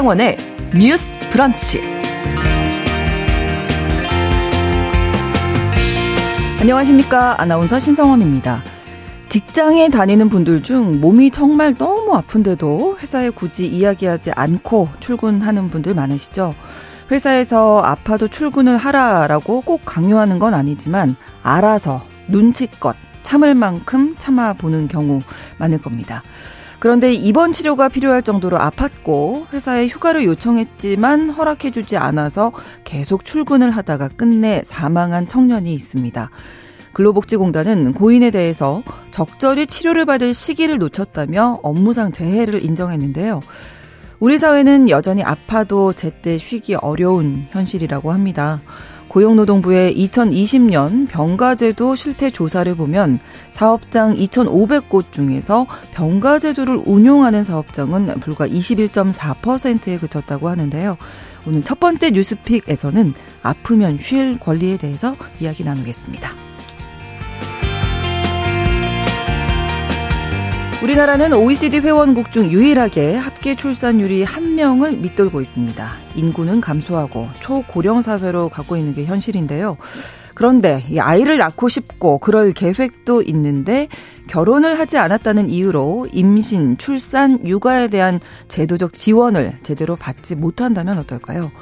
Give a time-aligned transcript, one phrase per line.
[0.00, 0.36] 신성원의
[0.78, 1.82] 뉴스 브런치.
[6.58, 7.38] 안녕하십니까.
[7.38, 8.62] 아나운서 신성원입니다.
[9.28, 16.54] 직장에 다니는 분들 중 몸이 정말 너무 아픈데도 회사에 굳이 이야기하지 않고 출근하는 분들 많으시죠?
[17.10, 25.20] 회사에서 아파도 출근을 하라라고 꼭 강요하는 건 아니지만 알아서 눈치껏 참을 만큼 참아보는 경우
[25.58, 26.22] 많을 겁니다.
[26.80, 32.52] 그런데 입원 치료가 필요할 정도로 아팠고 회사에 휴가를 요청했지만 허락해주지 않아서
[32.84, 36.30] 계속 출근을 하다가 끝내 사망한 청년이 있습니다.
[36.94, 43.40] 근로복지공단은 고인에 대해서 적절히 치료를 받을 시기를 놓쳤다며 업무상 재해를 인정했는데요.
[44.18, 48.60] 우리 사회는 여전히 아파도 제때 쉬기 어려운 현실이라고 합니다.
[49.10, 53.18] 고용노동부의 2020년 병가제도 실태 조사를 보면
[53.50, 60.96] 사업장 2,500곳 중에서 병가제도를 운용하는 사업장은 불과 21.4%에 그쳤다고 하는데요.
[61.46, 66.49] 오늘 첫 번째 뉴스픽에서는 아프면 쉴 권리에 대해서 이야기 나누겠습니다.
[70.82, 75.92] 우리나라는 OECD 회원국 중 유일하게 합계 출산율이 한 명을 밑돌고 있습니다.
[76.14, 79.76] 인구는 감소하고 초고령 사회로 가고 있는 게 현실인데요.
[80.34, 83.88] 그런데 이 아이를 낳고 싶고 그럴 계획도 있는데
[84.26, 91.52] 결혼을 하지 않았다는 이유로 임신, 출산, 육아에 대한 제도적 지원을 제대로 받지 못한다면 어떨까요?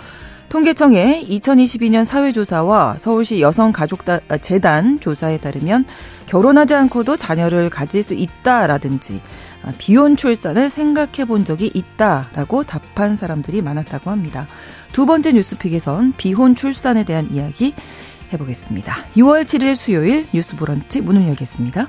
[0.49, 5.85] 통계청의 2022년 사회조사와 서울시 여성가족재단 아, 조사에 따르면
[6.27, 9.21] 결혼하지 않고도 자녀를 가질 수 있다라든지
[9.63, 14.47] 아, 비혼 출산을 생각해 본 적이 있다라고 답한 사람들이 많았다고 합니다.
[14.93, 17.75] 두 번째 뉴스픽에선 비혼 출산에 대한 이야기
[18.33, 18.95] 해보겠습니다.
[19.17, 21.89] 6월 7일 수요일 뉴스 브런치 문을 열겠습니다.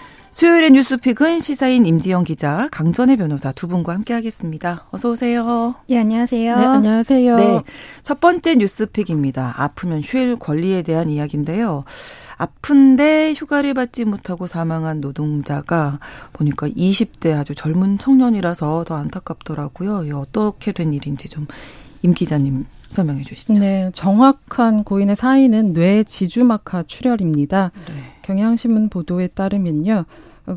[0.31, 4.87] 수요일의 뉴스픽은 시사인 임지영 기자, 강전의 변호사 두 분과 함께 하겠습니다.
[4.91, 5.75] 어서 오세요.
[5.89, 6.57] 예, 안녕하세요.
[6.57, 7.35] 네, 안녕하세요.
[7.37, 7.61] 네,
[8.01, 9.53] 첫 번째 뉴스픽입니다.
[9.57, 11.83] 아프면 쉴 권리에 대한 이야기인데요.
[12.37, 15.99] 아픈데 휴가를 받지 못하고 사망한 노동자가
[16.33, 20.05] 보니까 20대 아주 젊은 청년이라서 더 안타깝더라고요.
[20.05, 21.45] 이 어떻게 된 일인지 좀
[22.03, 23.53] 임 기자님 설명해 주시죠.
[23.53, 27.71] 네, 정확한 고인의 사인은 뇌 지주막하 출혈입니다.
[27.87, 28.10] 네.
[28.31, 30.05] 경향신문 보도에 따르면요.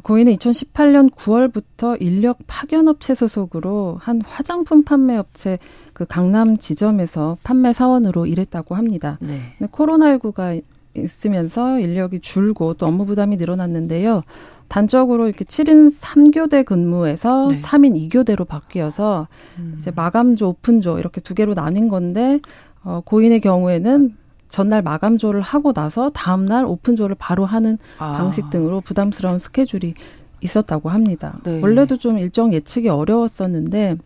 [0.02, 5.58] 고인은 2018년 9월부터 인력 파견업체 소속으로 한 화장품 판매업체
[5.92, 9.18] 그 강남 지점에서 판매 사원으로 일했다고 합니다.
[9.20, 9.40] 네.
[9.60, 10.62] 코로나19가
[10.94, 14.22] 있으면서 인력이 줄고 또 업무 부담이 늘어났는데요.
[14.68, 17.56] 단적으로 이렇게 7인 3교대 근무에서 네.
[17.56, 19.26] 3인 2교대로 바뀌어서
[19.58, 19.74] 음.
[19.78, 22.40] 이제 마감조, 오픈조 이렇게 두 개로 나뉜 건데
[22.84, 24.16] 어 고인의 경우에는
[24.54, 28.18] 전날 마감조를 하고 나서 다음날 오픈조를 바로 하는 아.
[28.18, 29.94] 방식 등으로 부담스러운 스케줄이
[30.40, 31.40] 있었다고 합니다.
[31.42, 31.60] 네.
[31.60, 33.96] 원래도 좀 일정 예측이 어려웠었는데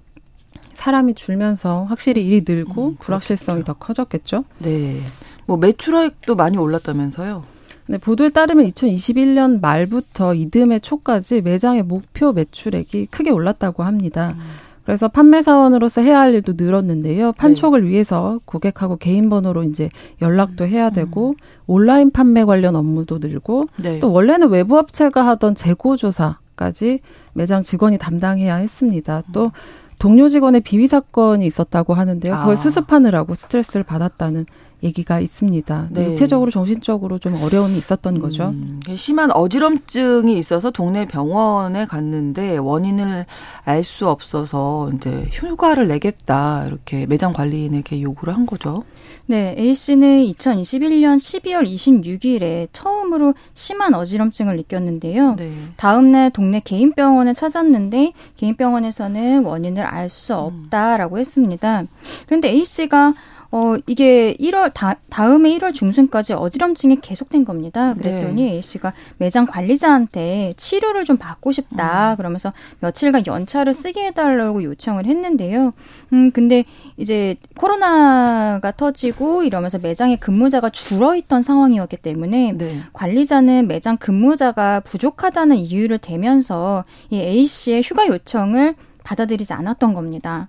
[0.73, 4.45] 사람이 줄면서 확실히 일이 늘고 음, 불확실성이 더 커졌겠죠.
[4.61, 5.03] 네.
[5.45, 7.45] 뭐 매출액도 많이 올랐다면서요?
[7.89, 14.35] 네, 보도에 따르면 2021년 말부터 이듬해 초까지 매장의 목표 매출액이 크게 올랐다고 합니다.
[14.39, 14.68] 음.
[14.89, 17.33] 그래서 판매 사원으로서 해야 할 일도 늘었는데요.
[17.33, 17.89] 판촉을 네.
[17.89, 19.91] 위해서 고객하고 개인 번호로 이제
[20.23, 21.35] 연락도 해야 되고 음.
[21.67, 24.01] 온라인 판매 관련 업무도 늘고 네.
[24.01, 27.01] 또 원래는 외부 업체가 하던 재고 조사까지
[27.35, 29.25] 매장 직원이 담당해야 했습니다.
[29.31, 29.51] 또 음.
[29.99, 32.35] 동료 직원의 비위 사건이 있었다고 하는데요.
[32.37, 32.57] 그걸 아.
[32.57, 34.47] 수습하느라고 스트레스를 받았다는
[34.83, 35.89] 얘기가 있습니다.
[35.91, 36.11] 네.
[36.13, 38.49] 육체적으로 정신적으로 좀 어려움이 있었던 거죠.
[38.49, 43.27] 음, 심한 어지럼증이 있어서 동네 병원에 갔는데 원인을
[43.65, 48.85] 알 수 없어서 이제 휴가를 내겠다 이렇게 매장 관리인에게 요구를 한 거죠.
[49.27, 55.37] 네, A 씨는 2021년 12월 26일에 처음으로 심한 어지럼증을 느꼈는데요.
[55.37, 55.53] 네.
[55.77, 61.21] 다음 날 동네 개인 병원을 찾았는데 개인 병원에서는 원인을 알 수 없다라고 음.
[61.21, 61.85] 했습니다.
[62.27, 63.15] 그런데 A 씨가
[63.51, 67.95] 어, 이게 1월, 다, 다음에 1월 중순까지 어지럼증이 계속된 겁니다.
[67.95, 68.51] 그랬더니 네.
[68.57, 72.13] A씨가 매장 관리자한테 치료를 좀 받고 싶다.
[72.13, 72.17] 음.
[72.19, 72.51] 그러면서
[72.81, 75.71] 며칠간 연차를 쓰게 해달라고 요청을 했는데요.
[76.13, 76.65] 음, 근데
[76.99, 82.81] 이제 코로나가 터지고 이러면서 매장에 근무자가 줄어있던 상황이었기 때문에 네.
[82.93, 88.75] 관리자는 매장 근무자가 부족하다는 이유를 대면서 이 A씨의 휴가 요청을
[89.05, 90.49] 받아들이지 않았던 겁니다.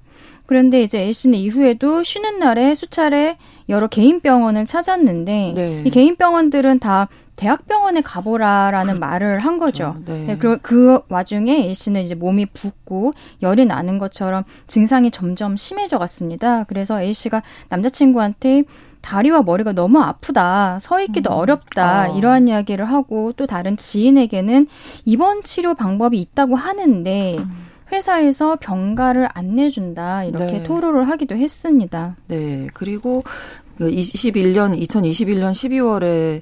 [0.49, 3.37] 그런데 이제 A씨는 이후에도 쉬는 날에 수차례
[3.69, 5.83] 여러 개인 병원을 찾았는데 네.
[5.85, 9.93] 이 개인 병원들은 다 대학병원에 가보라라는 그, 말을 한 거죠.
[10.03, 10.11] 그렇죠.
[10.11, 10.25] 네.
[10.25, 13.13] 네, 그, 그 와중에 A씨는 이제 몸이 붓고
[13.43, 16.63] 열이 나는 것처럼 증상이 점점 심해져 갔습니다.
[16.63, 18.63] 그래서 A씨가 남자친구한테
[19.01, 21.37] 다리와 머리가 너무 아프다, 서 있기도 음.
[21.37, 22.07] 어렵다, 아.
[22.07, 24.65] 이러한 이야기를 하고 또 다른 지인에게는
[25.05, 27.68] 입원 치료 방법이 있다고 하는데 음.
[27.91, 30.63] 회사에서 병가를 안 내준다 이렇게 네.
[30.63, 32.15] 토로를 하기도 했습니다.
[32.27, 32.67] 네.
[32.73, 33.23] 그리고
[33.79, 36.41] 21년 그 2021년 12월에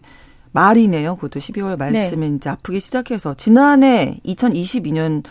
[0.52, 1.16] 말이네요.
[1.16, 2.36] 그것도 12월 말쯤에 네.
[2.36, 5.24] 이제 아프기 시작해서 지난해 2022년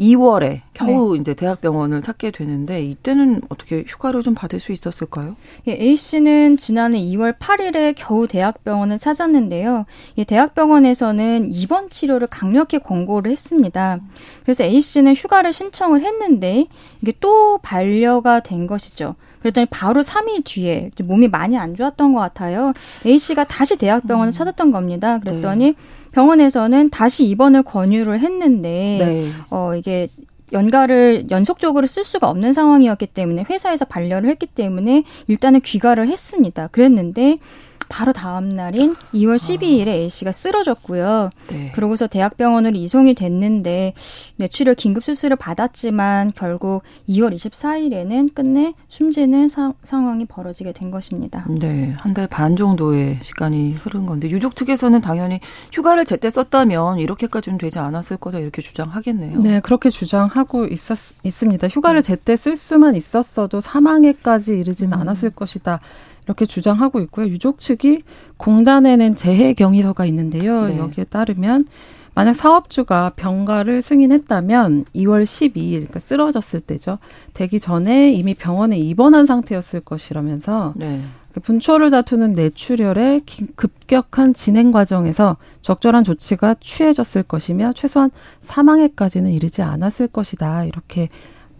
[0.00, 1.20] 2월에 겨우 네.
[1.20, 5.36] 이제 대학병원을 찾게 되는데 이때는 어떻게 휴가를 좀 받을 수 있었을까요?
[5.68, 9.84] 예, A 씨는 지난해 2월 8일에 겨우 대학병원을 찾았는데요.
[10.16, 14.00] 이 대학병원에서는 입원 치료를 강력히 권고를 했습니다.
[14.42, 16.64] 그래서 A 씨는 휴가를 신청을 했는데
[17.02, 19.14] 이게 또 반려가 된 것이죠.
[19.40, 22.72] 그랬더니 바로 3일 뒤에 몸이 많이 안 좋았던 것 같아요.
[23.06, 24.32] A 씨가 다시 대학병원을 음.
[24.32, 25.18] 찾았던 겁니다.
[25.18, 25.74] 그랬더니 네.
[26.12, 29.30] 병원에서는 다시 입원을 권유를 했는데 네.
[29.50, 30.08] 어 이게
[30.52, 36.68] 연가를 연속적으로 쓸 수가 없는 상황이었기 때문에 회사에서 반려를 했기 때문에 일단은 귀가를 했습니다.
[36.68, 37.38] 그랬는데
[37.88, 39.90] 바로 다음 날인 2월 12일에 아.
[39.90, 41.30] A 씨가 쓰러졌고요.
[41.48, 41.72] 네.
[41.74, 43.94] 그러고서 대학병원으로 이송이 됐는데
[44.36, 51.46] 며칠을 긴급 수술을 받았지만 결국 2월 24일에는 끝내 숨지는 사, 상황이 벌어지게 된 것입니다.
[51.48, 55.40] 네, 한 달 반 정도의 시간이 흐른 건데 유족 측에서는 당연히
[55.72, 59.40] 휴가를 제때 썼다면 이렇게까지는 되지 않았을 거다 이렇게 주장하겠네요.
[59.40, 61.68] 네, 그렇게 주장하고 있었, 있습니다.
[61.68, 62.06] 휴가를 네.
[62.06, 65.00] 제때 쓸 수만 있었어도 사망에까지 이르지는 음.
[65.00, 65.80] 않았을 것이다.
[66.24, 67.26] 이렇게 주장하고 있고요.
[67.26, 68.02] 유족 측이
[68.36, 70.66] 공단에 낸 재해 경위서가 있는데요.
[70.66, 70.78] 네.
[70.78, 71.66] 여기에 따르면
[72.14, 76.98] 만약 사업주가 병가를 승인했다면 2월 12일, 그러니까 쓰러졌을 때죠.
[77.34, 81.02] 되기 전에 이미 병원에 입원한 상태였을 것이라면서 네.
[81.32, 83.22] 그 분초를 다투는 뇌출혈의
[83.54, 90.64] 급격한 진행 과정에서 적절한 조치가 취해졌을 것이며 최소한 사망에까지는 이르지 않았을 것이다.
[90.64, 91.08] 이렇게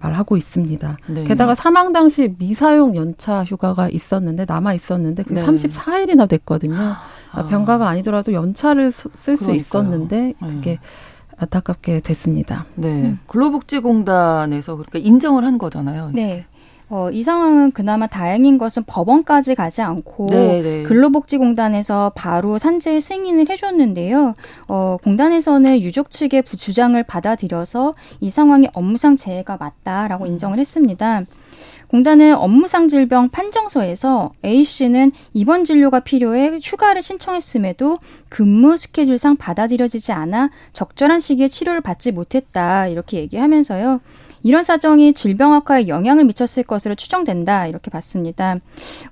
[0.00, 0.96] 말하고 있습니다.
[1.08, 1.24] 네.
[1.24, 5.46] 게다가 사망 당시 미사용 연차 휴가가 있었는데 남아 있었는데 그게 네.
[5.46, 6.76] 34일이나 됐거든요.
[7.32, 7.46] 아.
[7.46, 10.34] 병가가 아니더라도 연차를 쓸 수 있었는데 네.
[10.40, 10.78] 그게 네.
[11.36, 12.66] 안타깝게 됐습니다.
[12.74, 13.02] 네.
[13.02, 13.18] 음.
[13.26, 16.10] 근로복지공단에서 그러니까 인정을 한 거잖아요.
[16.12, 16.46] 네.
[16.92, 20.62] 어, 이 상황은 그나마 다행인 것은 법원까지 가지 않고 네네.
[20.62, 20.82] 네.
[20.82, 24.34] 근로복지공단에서 바로 산재 승인을 해줬는데요.
[24.66, 30.32] 어, 공단에서는 유족 측의 주장을 받아들여서 이 상황이 업무상 재해가 맞다라고 음.
[30.32, 31.22] 인정을 했습니다.
[31.90, 37.98] 공단은 업무상 질병 판정서에서 A 씨는 입원 진료가 필요해 휴가를 신청했음에도
[38.28, 44.00] 근무 스케줄상 받아들여지지 않아 적절한 시기에 치료를 받지 못했다 이렇게 얘기하면서요.
[44.42, 48.56] 이런 사정이 질병 악화에 영향을 미쳤을 것으로 추정된다 이렇게 봤습니다.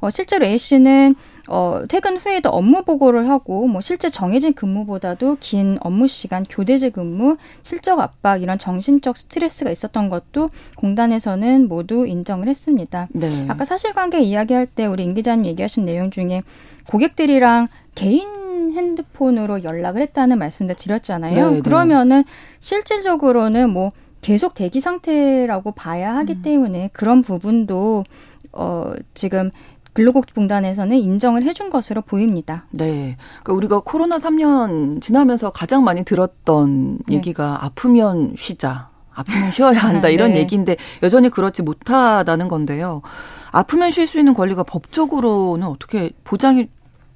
[0.00, 1.14] 어, 실제로 A 씨는
[1.48, 7.36] 어, 퇴근 후에도 업무 보고를 하고 뭐 실제 정해진 근무보다도 긴 업무 시간, 교대제 근무,
[7.62, 13.08] 실적 압박 이런 정신적 스트레스가 있었던 것도 공단에서는 모두 인정을 했습니다.
[13.10, 13.46] 네.
[13.48, 16.42] 아까 사실관계 이야기할 때 우리 임 기자님 얘기하신 내용 중에
[16.86, 18.38] 고객들이랑 개인
[18.74, 21.50] 핸드폰으로 연락을 했다는 말씀도 드렸잖아요.
[21.50, 21.60] 네, 네.
[21.62, 22.24] 그러면은
[22.60, 23.88] 실질적으로는 뭐
[24.20, 26.42] 계속 대기 상태라고 봐야 하기 음.
[26.42, 28.04] 때문에 그런 부분도
[28.52, 29.50] 어 지금
[29.92, 32.66] 근로복지공단에서는 인정을 해준 것으로 보입니다.
[32.70, 33.16] 네.
[33.42, 37.16] 그러니까 우리가 코로나 3년 지나면서 가장 많이 들었던 네.
[37.16, 38.90] 얘기가 아프면 쉬자.
[39.12, 40.40] 아프면 쉬어야 한다 이런 네.
[40.40, 43.02] 얘기인데 여전히 그렇지 못하다는 건데요.
[43.50, 46.68] 아프면 쉴 수 있는 권리가 법적으로는 어떻게 보장이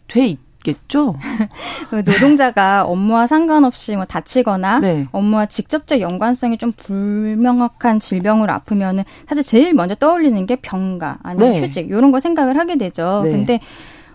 [0.09, 1.17] 돼 있 겠죠.
[1.91, 5.07] 노동자가 업무와 상관없이 뭐 다치거나 네.
[5.13, 11.63] 업무와 직접적 연관성이 좀 불명확한 질병으로 아프면은 사실 제일 먼저 떠올리는 게 병가 아니면 네.
[11.63, 13.23] 휴직 이런 거 생각을 하게 되죠.
[13.25, 13.33] 네.
[13.33, 13.61] 근데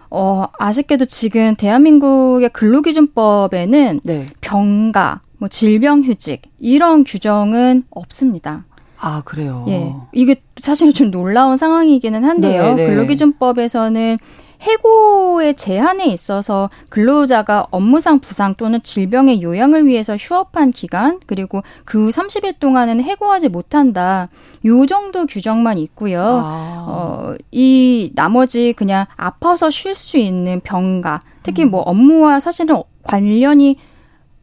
[0.10, 4.25] 어 아쉽게도 지금 대한민국의 근로기준법에는 네.
[4.42, 8.63] 병가, 뭐 질병 휴직 이런 규정은 없습니다.
[9.00, 9.66] 아, 그래요?
[9.68, 9.94] 예.
[10.12, 12.74] 이게 사실 좀 놀라운 상황이기는 한데요.
[12.74, 12.88] 네, 네.
[12.88, 14.18] 근로기준법에서는
[14.61, 22.11] 해고의 제한에 있어서 근로자가 업무상 부상 또는 질병의 요양을 위해서 휴업한 기간 그리고 그 후
[22.11, 24.27] 30일 동안은 해고하지 못한다.
[24.65, 26.21] 요 정도 규정만 있고요.
[26.21, 26.85] 아.
[26.87, 31.87] 어, 이 나머지 그냥 아파서 쉴 수 있는 병가 특히 뭐 음.
[31.87, 33.77] 업무와 사실은 관련이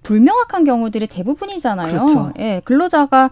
[0.03, 1.87] 불명확한 경우들이 대부분이잖아요.
[1.87, 2.33] 그렇죠.
[2.39, 3.31] 예, 근로자가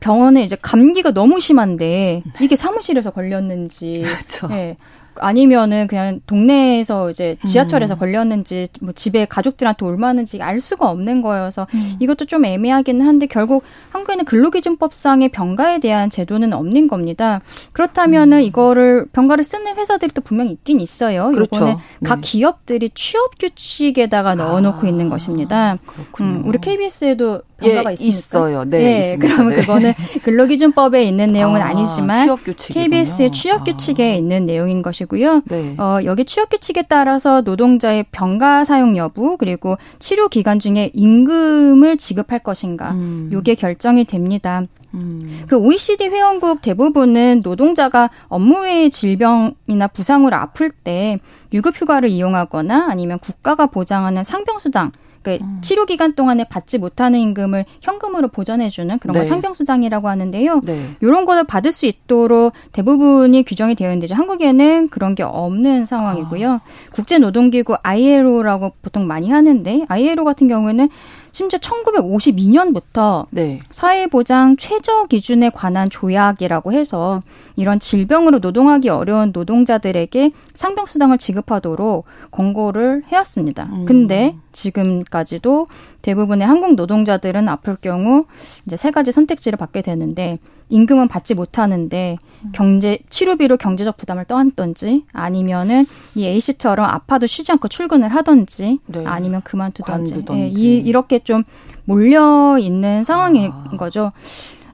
[0.00, 4.48] 병원에 이제 감기가 너무 심한데 이게 사무실에서 걸렸는지 그렇죠.
[4.52, 4.76] 예,
[5.20, 7.98] 아니면은 그냥 동네에서 이제 지하철에서 음.
[7.98, 11.92] 걸렸는지 뭐 집에 가족들한테 올마는지 알 수가 없는 거여서 음.
[12.00, 17.40] 이것도 좀 애매하기는 한데 결국 한국에는 근로기준법상의 병가에 대한 제도는 없는 겁니다.
[17.72, 18.42] 그렇다면은 음.
[18.42, 21.30] 이거를 병가를 쓰는 회사들이 또 분명히 있긴 있어요.
[21.32, 21.56] 그렇죠.
[21.56, 22.08] 요거는 네.
[22.08, 24.88] 각 기업들이 취업 규칙에다가 넣어놓고 아.
[24.88, 25.78] 있는 것입니다.
[26.20, 28.64] 음, 우리 KBS에도 병가가 예, 있어요.
[28.64, 29.60] 네, 네 그러면 네.
[29.60, 34.14] 그거는 근로기준법에 있는 내용은 아, 니지만 취업 KBS의 취업 규칙에 아.
[34.14, 35.42] 있는 내용인 것이고 요.
[35.46, 35.74] 네.
[35.78, 42.40] 어, 여기 취업 규칙에 따라서 노동자의 병가 사용 여부 그리고 치료 기간 중에 임금을 지급할
[42.40, 43.30] 것인가, 음.
[43.32, 44.62] 요게 결정이 됩니다.
[44.94, 45.44] 음.
[45.48, 51.18] 그 OECD 회원국 대부분은 노동자가 업무 외의 질병이나 부상으로 아플 때
[51.52, 55.58] 유급휴가를 이용하거나 아니면 국가가 보장하는 상병수당 그 음.
[55.62, 59.20] 치료 기간 동안에 받지 못하는 임금을 현금으로 보전해주는 그런 네.
[59.20, 60.60] 걸 상병수당이라고 하는데요.
[60.64, 60.96] 네.
[61.00, 66.50] 이런 거를 받을 수 있도록 대부분이 규정이 되어 있는데 한국에는 그런 게 없는 상황이고요.
[66.50, 66.60] 아.
[66.92, 70.88] 국제노동기구 ILO라고 보통 많이 하는데 ILO 같은 경우에는
[71.32, 73.60] 심지어 1952년부터 네.
[73.70, 77.20] 사회보장 최저 기준에 관한 조약이라고 해서
[77.58, 83.64] 이런 질병으로 노동하기 어려운 노동자들에게 상병수당을 지급하도록 권고를 해왔습니다.
[83.64, 83.84] 음.
[83.84, 85.66] 근데 지금까지도
[86.02, 88.22] 대부분의 한국 노동자들은 아플 경우
[88.64, 90.36] 이제 세 가지 선택지를 받게 되는데
[90.68, 92.18] 임금은 받지 못하는데
[92.52, 95.84] 경제 치료비로 경제적 부담을 떠안던지 아니면은
[96.14, 99.02] 이 A 씨처럼 아파도 쉬지 않고 출근을 하던지 네.
[99.04, 101.42] 아니면 그만두던지 예, 이 이렇게 좀
[101.86, 103.76] 몰려 있는 상황인 아.
[103.76, 104.12] 거죠.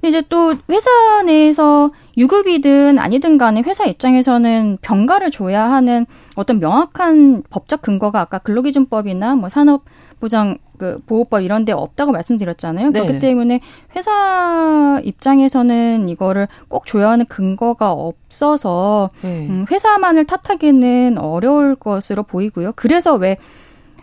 [0.05, 0.91] 이제 또 회사
[1.25, 9.35] 내에서 유급이든 아니든 간에 회사 입장에서는 병가를 줘야 하는 어떤 명확한 법적 근거가 아까 근로기준법이나
[9.35, 12.91] 뭐 산업보장 그 보호법 이런 데 없다고 말씀드렸잖아요.
[12.91, 13.61] 네 그렇기 때문에
[13.97, 19.47] 회사 입장에서는 이거를 꼭 줘야 하는 근거가 없어서 네.
[19.49, 22.73] 음, 회사만을 탓하기는 어려울 것으로 보이고요.
[22.77, 23.37] 그래서 왜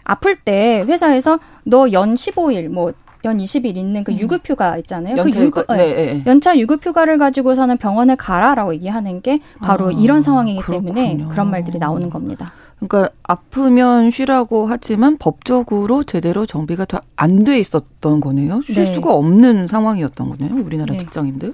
[0.03, 2.91] 아플 때 회사에서 너 연 15일 뭐
[3.25, 4.17] 연 20일 있는 그 음.
[4.19, 5.15] 유급휴가 있잖아요.
[5.23, 6.23] 그 유급, 네, 네, 네.
[6.25, 10.93] 연차 유급휴가를 가지고서는 병원에 가라라고 얘기하는 게 바로 아, 이런 상황이기 그렇군요.
[10.93, 12.51] 때문에 그런 말들이 나오는 겁니다.
[12.79, 16.85] 그러니까 아프면 쉬라고 하지만 법적으로 제대로 정비가
[17.15, 18.61] 안 돼 있었던 거네요.
[18.63, 18.85] 쉴 네.
[18.85, 20.55] 수가 없는 상황이었던 거네요.
[20.65, 20.97] 우리나라 네.
[20.97, 21.53] 직장인들.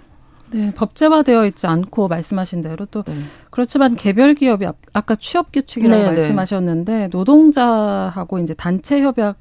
[0.52, 3.14] 네, 법제화되어 있지 않고 말씀하신 대로 또 네.
[3.50, 9.36] 그렇지만 개별 기업이 아까 취업 규칙이라고 네, 네, 말씀하셨는데 노동자하고 이제 단체 협약을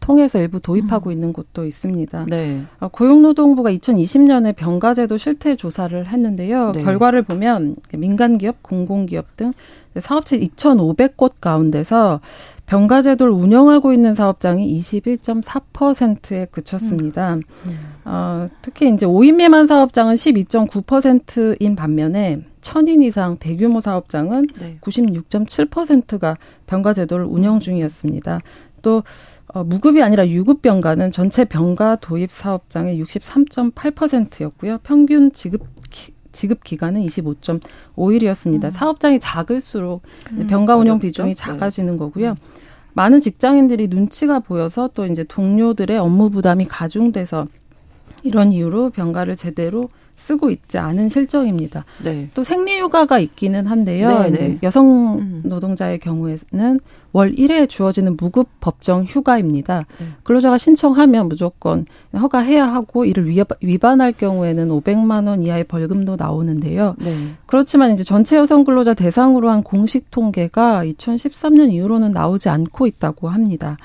[0.00, 1.12] 통해서 일부 도입하고 음.
[1.12, 2.26] 있는 곳도 있습니다.
[2.28, 2.62] 네.
[2.80, 6.72] 어, 고용노동부가 2020년에 병가제도 실태 조사를 했는데요.
[6.72, 6.82] 네.
[6.82, 9.52] 결과를 보면 민간 기업, 공공기업 등
[9.98, 12.20] 사업체 2,500곳 가운데서
[12.66, 17.34] 병가제도를 운영하고 있는 사업장이 21.4%에 그쳤습니다.
[17.34, 17.42] 음.
[17.66, 17.78] 음.
[18.04, 24.78] 어, 특히 이제 5인 미만 사업장은 12.9%인 반면에 1000인 이상 대규모 사업장은 네.
[24.80, 26.36] 96.7%가
[26.66, 28.40] 병가제도를 운영 중이었습니다.
[28.80, 29.02] 또
[29.54, 34.78] 어, 무급이 아니라 유급 병가는 전체 병가 도입 사업장의 63.8%였고요.
[34.82, 35.62] 평균 지급
[36.32, 38.64] 지급 기간은 25.5일이었습니다.
[38.64, 38.70] 음.
[38.70, 41.06] 사업장이 작을수록 음, 병가 운영 어렵죠?
[41.06, 41.34] 비중이 네.
[41.34, 42.30] 작아지는 거고요.
[42.30, 42.36] 음.
[42.94, 47.46] 많은 직장인들이 눈치가 보여서 또 이제 동료들의 업무 부담이 가중돼서
[48.24, 51.84] 이런 이유로 병가를 제대로 쓰고 있지 않은 실정입니다.
[52.02, 52.30] 네.
[52.34, 54.08] 또 생리휴가가 있기는 한데요.
[54.22, 54.58] 네, 네.
[54.64, 55.42] 여성 음.
[55.44, 56.80] 노동자의 경우에는
[57.14, 59.86] 월 1회 주어지는 무급 법정 휴가입니다.
[60.00, 60.06] 네.
[60.24, 66.96] 근로자가 신청하면 무조건 허가해야 하고 이를 위반할 경우에는 500만 원 이하의 벌금도 나오는데요.
[66.98, 67.14] 네.
[67.46, 73.76] 그렇지만 이제 전체 여성 근로자 대상으로 한 공식 통계가 2013년 이후로는 나오지 않고 있다고 합니다.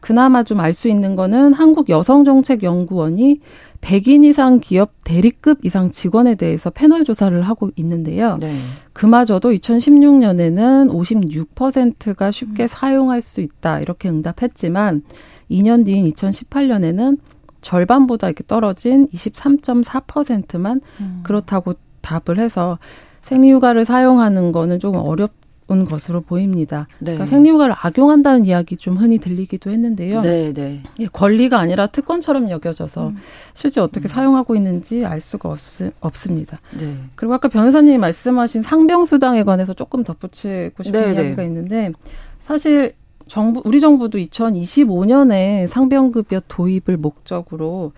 [0.00, 3.38] 그나마 좀 알 수 있는 거는 한국 여성정책연구원이
[3.82, 8.38] 100인 이상 기업 대리급 이상 직원에 대해서 패널 조사를 하고 있는데요.
[8.40, 8.54] 네.
[8.92, 12.68] 그마저도 2016년에는 56%가 쉽게 음.
[12.68, 15.02] 사용할 수 있다 이렇게 응답했지만
[15.50, 17.18] 2년 뒤인 2018년에는
[17.60, 21.20] 절반보다 이렇게 떨어진 23.4%만 음.
[21.24, 22.78] 그렇다고 답을 해서
[23.22, 25.32] 생리휴가를 사용하는 거는 조금 어렵
[25.68, 26.88] 온 것으로 보입니다.
[26.98, 27.12] 네.
[27.12, 30.20] 그러니까 생리휴가를 악용한다는 이야기 좀 흔히 들리기도 했는데요.
[30.20, 30.82] 네, 네.
[31.12, 33.16] 권리가 아니라 특권처럼 여겨져서 음.
[33.54, 34.08] 실제 어떻게 음.
[34.08, 35.58] 사용하고 있는지 알 수가 없,
[36.00, 36.60] 없습니다.
[36.78, 36.96] 네.
[37.14, 41.22] 그리고 아까 변호사님이 말씀하신 상병수당에 관해서 조금 덧붙이고 싶은 네, 네.
[41.22, 41.92] 이야기가 있는데
[42.44, 42.94] 사실
[43.26, 47.92] 정부 우리 정부도 2025년에 상병급여 도입을 목적으로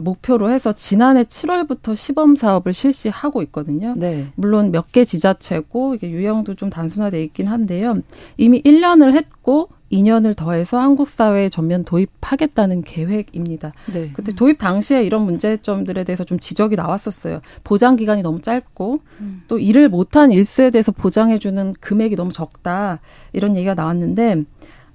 [0.00, 3.94] 목표로 해서 지난해 7월부터 시범 사업을 실시하고 있거든요.
[3.96, 4.28] 네.
[4.34, 7.98] 물론 몇 개 지자체고 이게 유형도 좀 단순화돼 있긴 한데요.
[8.36, 13.72] 이미 1년을 했고 2년을 더해서 한국 사회에 전면 도입하겠다는 계획입니다.
[13.92, 14.10] 네.
[14.12, 17.40] 그때 도입 당시에 이런 문제점들에 대해서 좀 지적이 나왔었어요.
[17.62, 19.42] 보장 기간이 너무 짧고 음.
[19.48, 23.00] 또 일을 못한 일수에 대해서 보장해 주는 금액이 너무 적다.
[23.32, 24.42] 이런 얘기가 나왔는데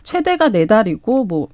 [0.03, 1.47] 최대가 네 달이고 뭐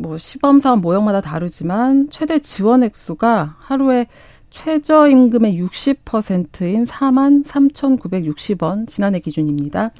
[0.00, 4.06] 뭐 시범 사업 모형마다 다르지만 최대 지원 액수가 하루에
[4.50, 9.92] 최저임금의 60%인 4만 3,960원 지난해 기준입니다.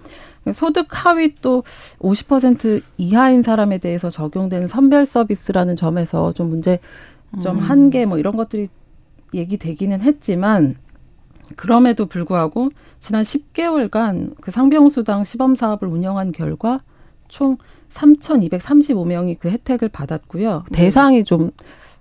[0.53, 1.63] 소득 하위 또
[2.01, 6.81] 50% 이하인 사람에 대해서 적용되는 선별 서비스라는 점에서 좀 문제
[7.41, 7.63] 점 음.
[7.63, 8.67] 한계 뭐 이런 것들이
[9.35, 10.77] 얘기되기는 했지만
[11.57, 16.81] 그럼에도 불구하고 지난 10개월간 그 상병수당 시범 사업을 운영한 결과
[17.29, 17.57] 총
[17.93, 20.65] 3,235명이 그 혜택을 받았고요.
[20.71, 20.77] 네.
[20.77, 21.51] 대상이 좀,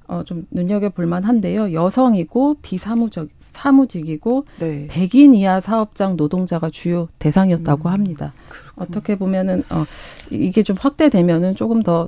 [0.08, 1.74] 어, 좀 눈여겨볼 만한데요.
[1.74, 4.88] 여성이고 비사무적, 사무직이고 네.
[4.90, 8.34] 100인 이하 사업장 노동자가 주요 대상이었다고 음, 합니다.
[8.50, 8.86] 그렇군요.
[8.88, 9.84] 어떻게 보면은, 어,
[10.30, 12.08] 이게 좀 확대되면은 조금 더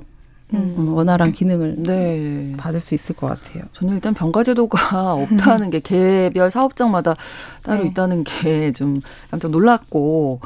[0.54, 0.74] 음.
[0.76, 0.92] 음.
[0.92, 2.52] 원활한 기능을 네.
[2.58, 3.64] 받을 수 있을 것 같아요.
[3.72, 7.14] 저는 일단 병가제도가 없다는 게 개별 사업장마다
[7.62, 7.88] 따로 네.
[7.88, 10.40] 있다는 게 좀 깜짝 놀랐고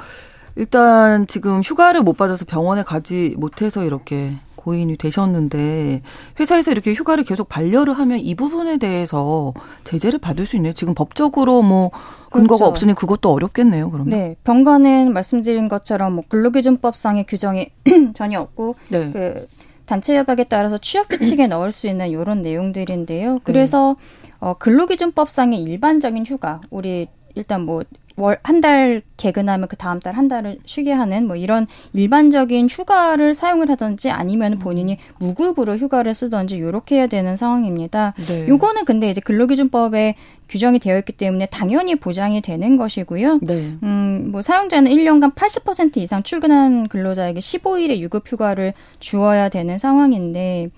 [0.56, 6.02] 일단 지금 휴가를 못 받아서 병원에 가지 못해서 이렇게 고인이 되셨는데
[6.40, 10.72] 회사에서 이렇게 휴가를 계속 반려를 하면 이 부분에 대해서 제재를 받을 수 있네요.
[10.72, 11.90] 지금 법적으로 뭐
[12.30, 12.64] 근거가 그렇죠.
[12.64, 13.90] 없으니 그것도 어렵겠네요.
[13.90, 14.10] 그러면.
[14.10, 17.70] 네, 병가는 말씀드린 것처럼 뭐 근로기준법상의 규정이
[18.14, 19.10] 전혀 없고 네.
[19.12, 19.46] 그
[19.84, 23.40] 단체 협약에 따라서 취업 규칙에 넣을 수 있는 이런 내용들인데요.
[23.44, 24.32] 그래서 네.
[24.40, 27.84] 어 근로기준법상의 일반적인 휴가 우리 일단 뭐
[28.18, 33.35] 월 한 달 개근하면 그 다음 달 한 달을 쉬게 하는 뭐 이런 일반적인 휴가를
[33.35, 34.58] 사용을 하든지 아니면 음.
[34.58, 38.14] 본인이 무급으로 휴가를 쓰든지 요렇게 해야 되는 상황입니다.
[38.26, 38.49] 네.
[38.49, 40.14] 요거는 근데 이제 근로기준법에
[40.48, 43.40] 규정이 되어 있기 때문에 당연히 보장이 되는 것이고요.
[43.42, 43.72] 네.
[43.82, 50.70] 음, 뭐 사용자는 1년간 80% 이상 출근한 근로자에게 15일의 유급 휴가를 주어야 되는 상황인데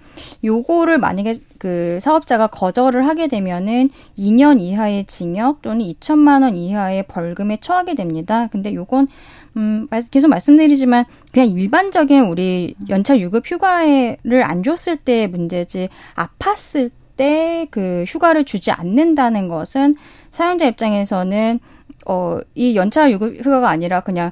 [0.44, 7.58] 요거를 만약에 그 사업자가 거절을 하게 되면은 2년 이하의 징역 또는 2천만 원 이하의 벌금에
[7.60, 8.48] 처하게 됩니다.
[8.50, 9.08] 근데 요건
[9.56, 17.68] 음, 계속 말씀드리지만 그냥 일반적인 우리 연차 유급 휴가를 안 줬을 때 문제지 아팠을 때
[17.70, 19.94] 그 휴가를 주지 않는다는 것은
[20.30, 21.60] 사용자 입장에서는
[22.06, 24.30] 어, 이 연차 유급 휴가가 아니라 그냥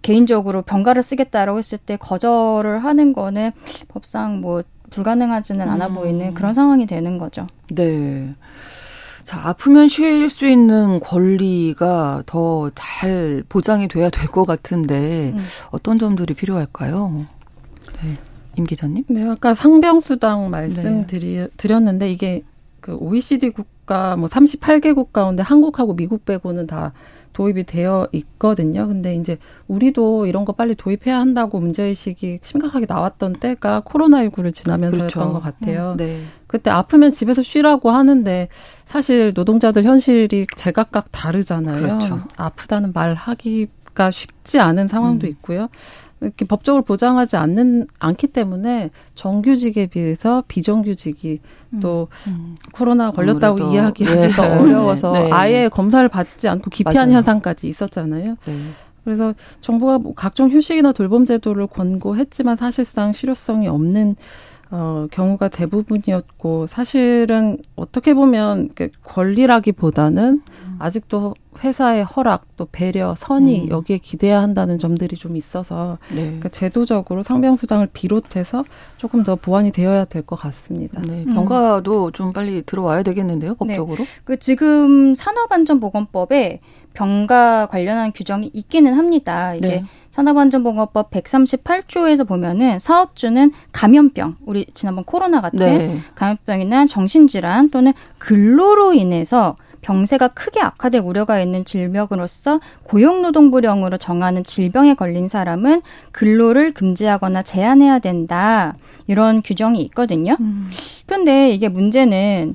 [0.00, 3.50] 개인적으로 병가를 쓰겠다라고 했을 때 거절을 하는 거는
[3.88, 5.94] 법상 뭐 불가능하지는 않아 음.
[5.94, 7.46] 보이는 그런 상황이 되는 거죠.
[7.70, 8.34] 네.
[9.24, 15.44] 자, 아프면 쉴 수 있는 권리가 더 잘 보장이 돼야 될 것 같은데 음.
[15.70, 17.26] 어떤 점들이 필요할까요?
[18.02, 18.16] 네.
[18.58, 19.04] 임 기자님?
[19.08, 22.12] 네, 아까 상병수당 말씀드렸는데 네.
[22.12, 22.42] 이게
[22.80, 26.92] 그 OECD 국가 뭐 38개국 가운데 한국하고 미국 빼고는 다
[27.32, 28.88] 도입이 되어 있거든요.
[28.88, 35.32] 근데 이제 우리도 이런 거 빨리 도입해야 한다고 문제의식이 심각하게 나왔던 때가 코로나19를 지나면서였던 그렇죠.
[35.32, 35.90] 것 같아요.
[35.92, 36.22] 음, 네.
[36.48, 38.48] 그때 아프면 집에서 쉬라고 하는데
[38.84, 41.76] 사실 노동자들 현실이 제각각 다르잖아요.
[41.80, 42.22] 그렇죠.
[42.36, 45.30] 아프다는 말 하기가 쉽지 않은 상황도 음.
[45.30, 45.68] 있고요.
[46.20, 51.80] 이렇게 법적으로 보장하지 않는 않기 때문에 정규직에 비해서 비정규직이 음.
[51.80, 52.56] 또 음.
[52.72, 53.74] 코로나 걸렸다고 아무래도.
[53.74, 54.58] 이야기하기가 네.
[54.58, 55.30] 어려워서 네.
[55.32, 57.16] 아예 검사를 받지 않고 기피한 맞아요.
[57.16, 58.36] 현상까지 있었잖아요.
[58.44, 58.56] 네.
[59.04, 64.16] 그래서 정부가 뭐 각종 휴식이나 돌봄 제도를 권고했지만 사실상 실효성이 없는
[64.70, 68.68] 어, 경우가 대부분이었고 사실은 어떻게 보면
[69.02, 70.67] 권리라기보다는 음.
[70.78, 73.68] 아직도 회사의 허락 또 배려 선의 음.
[73.70, 76.22] 여기에 기대야 한다는 점들이 좀 있어서 네.
[76.22, 78.64] 그러니까 제도적으로 상병수당을 비롯해서
[78.96, 81.00] 조금 더 보완이 되어야 될 것 같습니다.
[81.00, 82.12] 네, 병가도 음.
[82.12, 83.56] 좀 빨리 들어와야 되겠는데요, 네.
[83.56, 83.96] 법적으로?
[83.96, 84.10] 네.
[84.24, 86.60] 그 지금 산업안전보건법에
[86.94, 89.54] 병가 관련한 규정이 있기는 합니다.
[89.54, 89.84] 이게 네.
[90.10, 95.98] 산업안전보건법 138조에서 보면은 사업주는 감염병, 우리 지난번 코로나 같은 네.
[96.16, 99.54] 감염병이나 정신질환 또는 근로로 인해서
[99.88, 105.80] 병세가 크게 악화될 우려가 있는 질병으로서 고용노동부령으로 정하는 질병에 걸린 사람은
[106.12, 108.74] 근로를 금지하거나 제한해야 된다.
[109.06, 110.36] 이런 규정이 있거든요.
[110.40, 110.70] 음.
[111.06, 112.54] 그런데 이게 문제는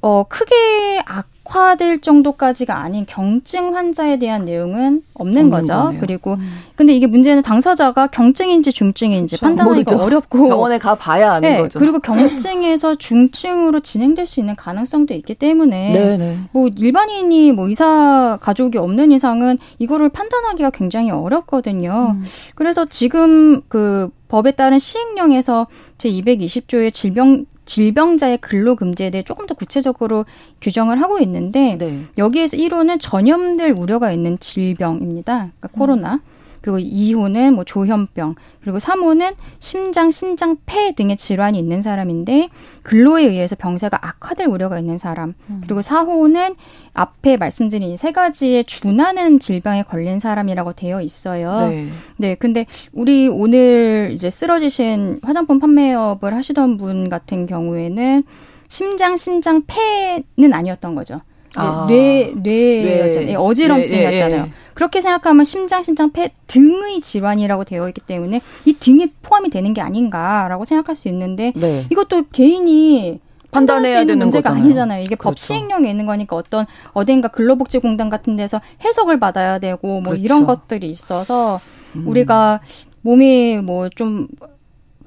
[0.00, 5.72] 어 크게 악 악화될 정도까지가 아닌 경증 환자에 대한 내용은 없는 거죠.
[5.72, 6.00] 거네요.
[6.00, 6.58] 그리고 음.
[6.74, 9.46] 근데 이게 문제는 당사자가 경증인지 중증인지 그렇죠.
[9.46, 10.04] 판단하기가 모르죠.
[10.04, 11.78] 어렵고 병원에 가 봐야 아는 네, 거죠.
[11.78, 16.16] 그리고 경증에서 중증으로 진행될 수 있는 가능성도 있기 때문에 네네.
[16.18, 16.38] 네.
[16.52, 22.16] 뭐 일반인이 뭐 의사 가족이 없는 이상은 이거를 판단하기가 굉장히 어렵거든요.
[22.18, 22.24] 음.
[22.54, 25.66] 그래서 지금 그 법에 따른 시행령에서
[25.98, 30.24] 제 220조의 질병 질병자의 근로 금지에 대해 조금 더 구체적으로
[30.60, 32.04] 규정을 하고 있는데 네.
[32.16, 35.50] 여기에서 1호는 전염될 우려가 있는 질병입니다.
[35.58, 36.14] 그러니까 코로나.
[36.14, 36.35] 음.
[36.66, 42.48] 그리고 2호는 뭐 조현병, 그리고 3호는 심장, 신장, 폐 등의 질환이 있는 사람인데
[42.82, 45.34] 근로에 의해서 병세가 악화될 우려가 있는 사람.
[45.48, 45.60] 음.
[45.62, 46.56] 그리고 4호는
[46.92, 51.68] 앞에 말씀드린 세 가지에 준하는 질병에 걸린 사람이라고 되어 있어요.
[51.68, 51.88] 네.
[52.16, 52.34] 네.
[52.34, 58.24] 근데 우리 오늘 이제 쓰러지신 화장품 판매업을 하시던 분 같은 경우에는
[58.66, 61.20] 심장, 신장, 폐는 아니었던 거죠.
[61.56, 61.86] 아.
[61.88, 63.26] 뇌, 뇌였잖아요.
[63.26, 63.34] 뇌.
[63.36, 64.36] 어지럼증이었잖아요.
[64.36, 64.52] 예, 예, 예.
[64.74, 69.80] 그렇게 생각하면 심장, 신장, 폐 등의 질환이라고 되어 있기 때문에 이 등이 포함이 되는 게
[69.80, 71.86] 아닌가라고 생각할 수 있는데 네.
[71.90, 74.64] 이것도 개인이 판단해야 되는 문제가 거잖아요.
[74.64, 75.00] 아니잖아요.
[75.02, 75.30] 이게 그렇죠.
[75.30, 80.22] 법 시행령에 있는 거니까 어떤 어딘가 근로복지공단 같은 데서 해석을 받아야 되고 뭐 그렇죠.
[80.22, 81.58] 이런 것들이 있어서
[81.94, 82.06] 음.
[82.06, 82.60] 우리가
[83.02, 84.28] 몸이 뭐 좀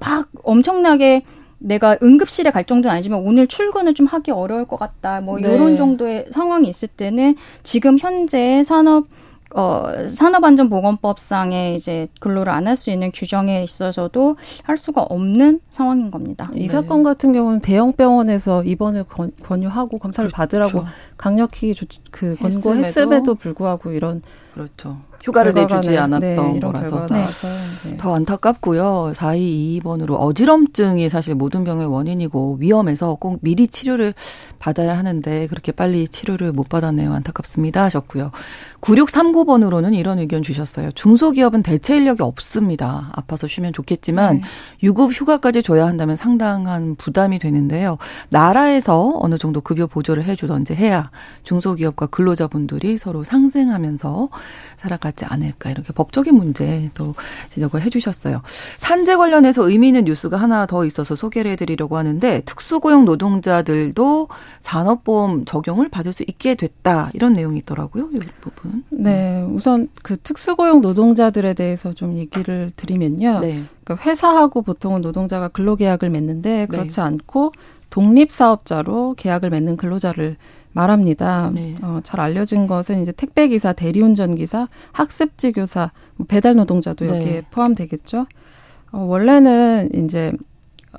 [0.00, 1.22] 막 엄청나게
[1.60, 5.20] 내가 응급실에 갈 정도는 아니지만 오늘 출근을 좀 하기 어려울 것 같다.
[5.20, 5.54] 뭐 네.
[5.54, 9.06] 이런 정도의 상황이 있을 때는 지금 현재 산업
[9.52, 16.50] 어, 산업안전보건법상에 이제 근로를 안 할 수 있는 규정에 있어서도 할 수가 없는 상황인 겁니다.
[16.54, 16.68] 이 네.
[16.68, 20.36] 사건 같은 경우는 대형 병원에서 입원을 권, 유하고 검사를 그렇죠.
[20.36, 20.84] 받으라고
[21.16, 21.74] 강력히
[22.12, 24.22] 그 권고했음에도 불구하고 이런
[24.54, 24.98] 그렇죠.
[25.22, 27.26] 휴가를 내주지 않았던 네, 거라서 네.
[27.84, 27.96] 네.
[27.98, 29.12] 더 안타깝고요.
[29.14, 34.14] 4222번으로 어지럼증이 사실 모든 병의 원인이고 위험해서 꼭 미리 치료를
[34.58, 37.12] 받아야 하는데 그렇게 빨리 치료를 못 받았네요.
[37.12, 38.30] 안타깝습니다 하셨고요.
[38.80, 40.90] 9639번으로는 이런 의견 주셨어요.
[40.92, 43.10] 중소기업은 대체 인력이 없습니다.
[43.14, 44.42] 아파서 쉬면 좋겠지만 네.
[44.82, 47.98] 유급 휴가까지 줘야 한다면 상당한 부담이 되는데요.
[48.30, 51.10] 나라에서 어느 정도 급여 보조를 해주던지 해야
[51.44, 54.28] 중소기업과 근로자분들이 서로 상생하면서
[54.76, 57.14] 살아가지 않을까 이렇게 법적인 문제도
[57.50, 58.42] 지적을 해주셨어요.
[58.78, 64.28] 산재 관련해서 의미 있는 뉴스가 하나 더 있어서 소개를 해드리려고 하는데 특수고용 노동자들도
[64.62, 68.08] 산업보험 적용을 받을 수 있게 됐다 이런 내용이 있더라고요.
[68.12, 68.69] 이 부분.
[68.90, 73.40] 네, 우선 그 특수고용 노동자들에 대해서 좀 얘기를 드리면요.
[73.40, 73.62] 네.
[73.84, 76.66] 그러니까 회사하고 보통은 노동자가 근로계약을 맺는데 네.
[76.66, 77.02] 그렇지 네.
[77.02, 77.52] 않고
[77.90, 80.36] 독립사업자로 계약을 맺는 근로자를
[80.72, 81.50] 말합니다.
[81.52, 81.76] 네.
[81.82, 87.16] 어, 잘 알려진 것은 이제 택배기사, 대리운전기사, 학습지 교사, 뭐 배달 노동자도 네.
[87.16, 88.26] 여기에 포함되겠죠.
[88.92, 90.32] 어, 원래는 이제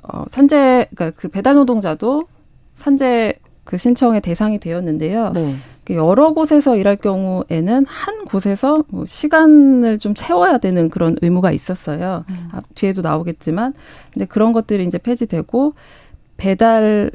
[0.02, 2.26] 어, 산재 그러니까 그 배달 노동자도
[2.74, 3.34] 산재
[3.72, 5.30] 그 신청의 대상이 되었는데요.
[5.30, 5.54] 네.
[5.84, 12.26] 그 여러 곳에서 일할 경우에는 한 곳에서 뭐 시간을 좀 채워야 되는 그런 의무가 있었어요.
[12.28, 12.48] 음.
[12.52, 13.72] 아, 뒤에도 나오겠지만,
[14.12, 15.72] 근데 그런 것들이 이제 폐지되고
[16.36, 17.12] 배달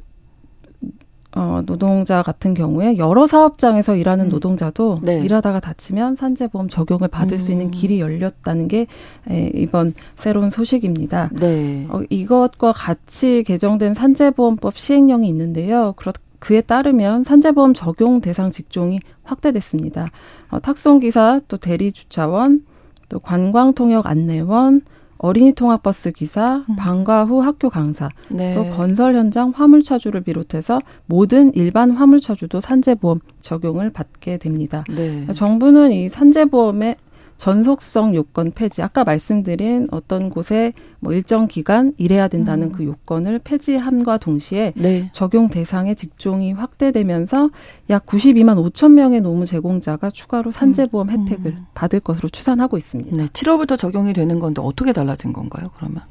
[1.35, 4.29] 어, 노동자 같은 경우에 여러 사업장에서 일하는 음.
[4.29, 5.19] 노동자도 네.
[5.19, 7.37] 일하다가 다치면 산재보험 적용을 받을 음.
[7.37, 7.71] 수 있는 음.
[7.71, 8.87] 길이 열렸다는 게
[9.29, 11.29] 에, 이번 새로운 소식입니다.
[11.33, 11.85] 네.
[11.89, 15.93] 어, 이것과 같이 개정된 산재보험법 시행령이 있는데요.
[15.97, 20.07] 그렇 그에 따르면 산재보험 적용 대상 직종이 확대됐습니다.
[20.49, 22.65] 어, 탁송기사, 또 대리주차원,
[23.09, 24.81] 또 관광통역 안내원,
[25.17, 26.75] 어린이 통학버스 기사, 음.
[26.75, 28.53] 방과 후 학교 강사, 네.
[28.53, 34.83] 또 건설 현장 화물 차주를 비롯해서 모든 일반 화물 차주도 산재보험 적용을 받게 됩니다.
[34.89, 35.25] 네.
[35.33, 36.97] 정부는 이 산재보험의
[37.37, 38.81] 전속성 요건 폐지.
[38.81, 42.71] 아까 말씀드린 어떤 곳에 뭐 일정 기간 일해야 된다는 음.
[42.71, 45.09] 그 요건을 폐지함과 동시에 네.
[45.13, 47.49] 적용 대상의 직종이 확대되면서
[47.89, 51.19] 약 92만 5천 명의 노무 제공자가 추가로 산재보험 음.
[51.19, 51.65] 혜택을 음.
[51.73, 53.15] 받을 것으로 추산하고 있습니다.
[53.15, 55.69] 네, 7월부터 적용이 되는 건데 어떻게 달라진 건가요?
[55.75, 56.01] 그러면?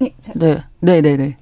[0.00, 1.16] 네, 네, 네, 네.
[1.16, 1.36] 네.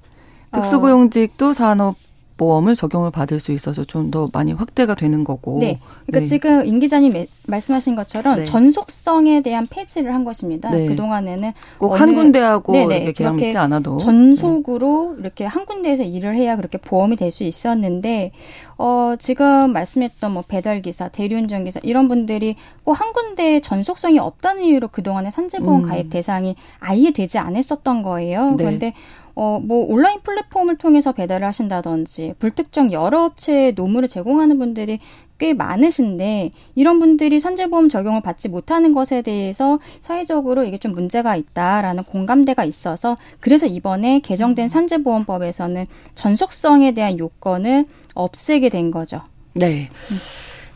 [0.52, 1.96] 특수고용직도 산업
[2.36, 5.58] 보험을 적용을 받을 수 있어서 좀 더 많이 확대가 되는 거고.
[5.58, 5.80] 네.
[6.06, 6.26] 그러니까 네.
[6.26, 7.12] 지금 임 기자님
[7.48, 8.44] 말씀하신 것처럼 네.
[8.44, 10.70] 전속성에 대한 폐지를 한 것입니다.
[10.70, 10.86] 네.
[10.86, 12.96] 그 동안에는 꼭한 군데하고 네네.
[12.98, 15.20] 이렇게 계약 맺지 않아도 전속으로 네.
[15.22, 18.30] 이렇게 한 군데에서 일을 해야 그렇게 보험이 될 수 있었는데
[18.78, 24.62] 어 지금 말씀했던 뭐 배달 기사, 대리운전 기사 이런 분들이 꼭 한 군데에 전속성이 없다는
[24.62, 25.88] 이유로 그 동안에 산재보험 음.
[25.88, 28.50] 가입 대상이 아예 되지 않았었던 거예요.
[28.52, 28.56] 네.
[28.64, 28.94] 그런데
[29.36, 34.98] 어, 뭐 온라인 플랫폼을 통해서 배달을 하신다든지 불특정 여러 업체에 노무를 제공하는 분들이
[35.38, 42.04] 꽤 많으신데 이런 분들이 산재보험 적용을 받지 못하는 것에 대해서 사회적으로 이게 좀 문제가 있다라는
[42.04, 49.20] 공감대가 있어서 그래서 이번에 개정된 산재보험법에서는 전속성에 대한 요건을 없애게 된 거죠.
[49.52, 49.90] 네.
[50.10, 50.16] 음.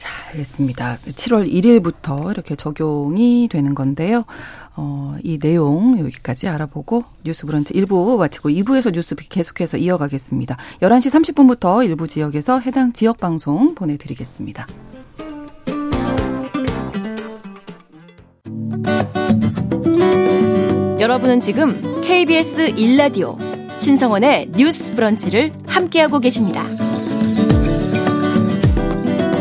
[0.00, 0.96] 자, 알겠습니다.
[1.04, 4.24] 7월 1일부터 이렇게 적용이 되는 건데요.
[4.76, 10.56] 어, 이 내용 여기까지 알아보고 뉴스 브런치 1부 마치고 2부에서 뉴스 계속해서 이어가겠습니다.
[10.80, 14.66] 11시 30분부터 일부 지역에서 해당 지역 방송 보내드리겠습니다.
[21.00, 23.36] 여러분은 지금 KBS 1라디오
[23.80, 26.62] 신성원의 뉴스 브런치를 함께하고 계십니다.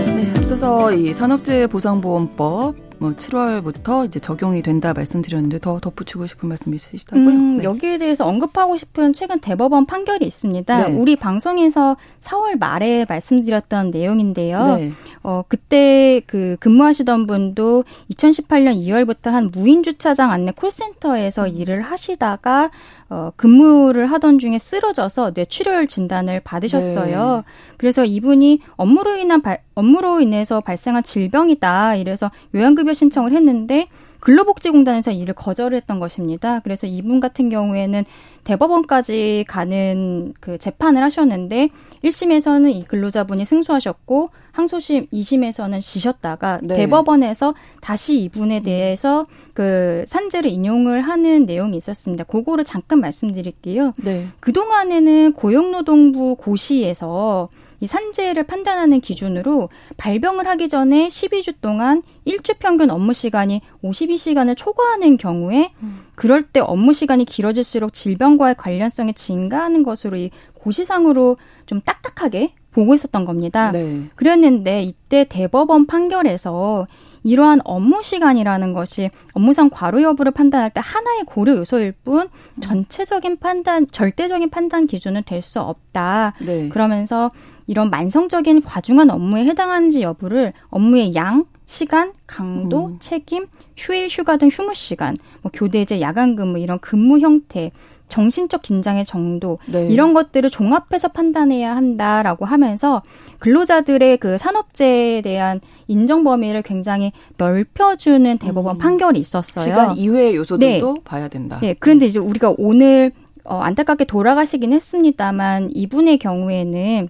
[0.06, 6.74] 네, 앞서서 이 산업재해 보상보험법 뭐 7월부터 이제 적용이 된다 말씀드렸는데 더 덧붙이고 싶은 말씀
[6.74, 7.28] 있으시다고요?
[7.28, 7.64] 음, 네.
[7.64, 10.88] 여기에 대해서 언급하고 싶은 최근 대법원 판결이 있습니다.
[10.88, 10.94] 네.
[10.94, 14.76] 우리 방송에서 4월 말에 말씀드렸던 내용인데요.
[14.76, 14.92] 네.
[15.24, 21.56] 어, 그때 그 근무하시던 분도 2018년 2월부터 한 무인 주차장 안내 콜센터에서 음.
[21.56, 22.70] 일을 하시다가
[23.10, 27.44] 어, 근무를 하던 중에 쓰러져서 뇌출혈 진단을 받으셨어요.
[27.46, 27.54] 네.
[27.78, 31.96] 그래서 이분이 업무로 인한 발, 업무로 인해서 발생한 질병이다.
[31.96, 33.88] 이래서 요양급여 신청을 했는데
[34.20, 36.60] 근로복지공단에서 이를 거절했던 것입니다.
[36.62, 38.04] 그래서 이분 같은 경우에는
[38.44, 41.70] 대법원까지 가는 그 재판을 하셨는데
[42.04, 46.76] 1심에서는 이 근로자분이 승소하셨고 항소심 2심에서는 지셨다가 네.
[46.76, 52.24] 대법원에서 다시 이분에 대해서 그 산재를 인용을 하는 내용이 있었습니다.
[52.24, 53.94] 그거를 잠깐 말씀드릴게요.
[54.04, 54.28] 네.
[54.40, 57.50] 그동안에는 고용노동부 고시에서
[57.80, 65.18] 이 산재를 판단하는 기준으로 발병을 하기 전에 12주 동안 일주 평균 업무 시간이 52시간을 초과하는
[65.18, 65.72] 경우에
[66.16, 73.26] 그럴 때 업무 시간이 길어질수록 질병과의 관련성이 증가하는 것으로 이 고시상으로 좀 딱딱하게 보고 있었던
[73.26, 73.72] 겁니다.
[73.72, 74.10] 네.
[74.16, 76.88] 그랬는데 이때 대법원 판결에서
[77.24, 82.28] 이러한 업무 시간이라는 것이 업무상 과로 여부를 판단할 때 하나의 고려 요소일 뿐
[82.62, 86.34] 전체적인 판단, 절대적인 판단 기준은 될 수 없다.
[86.42, 86.70] 네.
[86.70, 87.32] 그러면서
[87.70, 92.98] 이런 만성적인 과중한 업무에 해당하는지 여부를 업무의 양, 시간, 강도, 음.
[93.00, 93.46] 책임,
[93.78, 97.72] 휴일, 휴가 등 휴무 시간, 뭐 교대제, 야간 근무 이런 근무 형태,
[98.08, 99.88] 정신적 긴장의 정도 네.
[99.88, 103.04] 이런 것들을 종합해서 판단해야 한다라고 하면서
[103.38, 108.80] 근로자들의 그 산업재해에 대한 인정 범위를 굉장히 넓혀주는 대법원 음.
[108.80, 109.64] 판결이 있었어요.
[109.64, 111.02] 시간 이외의 요소들도 네.
[111.04, 111.60] 봐야 된다.
[111.62, 111.76] 네.
[111.80, 113.12] 그런데 이제 우리가 오늘
[113.44, 117.10] 어, 안타깝게 돌아가시긴 했습니다만 이분의 경우에는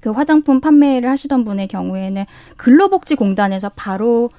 [0.00, 2.24] 그 화장품 판매를 하시던 분의 경우에는
[2.56, 4.30] 근로복지공단에서 바로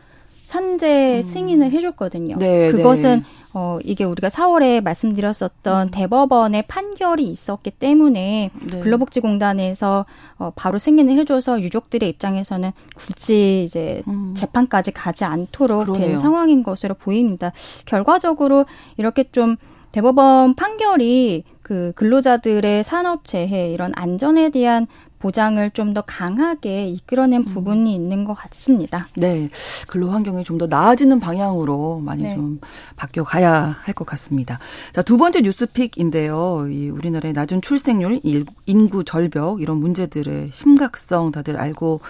[0.50, 1.22] 산재 음.
[1.22, 2.38] 승인을 해줬거든요.
[2.38, 3.24] 네, 그것은 네.
[3.54, 5.92] 어 이게 우리가 4월에 말씀드렸었던 음.
[5.92, 8.80] 대법원의 판결이 있었기 때문에 네.
[8.80, 10.08] 근로복지공단에서
[10.40, 14.34] 어 바로 승인을 해줘서 유족들의 입장에서는 굳이 이제 음.
[14.36, 16.08] 재판까지 가지 않도록 그러네요.
[16.08, 17.52] 된 상황인 것으로 보입니다.
[17.86, 18.66] 결과적으로
[18.98, 19.56] 이렇게 좀
[19.92, 24.88] 대법원 판결이 그 근로자들의 산업 재해 이런 안전에 대한
[25.20, 27.46] 보장을 좀 더 강하게 이끌어낸 음.
[27.46, 27.96] 부분이 음.
[27.96, 29.08] 있는 것 같습니다.
[29.16, 29.50] 네.
[29.88, 32.36] 근로 환경이 좀 더 나아지는 방향으로 많이 네.
[32.36, 32.60] 좀
[32.96, 34.60] 바뀌어 가야 할 것 같습니다.
[34.94, 36.68] 자, 두 번째 뉴스픽인데요.
[36.70, 38.22] 이 우리나라의 낮은 출생률,
[38.66, 42.02] 인구 절벽 이런 문제들의 심각성 다들 알고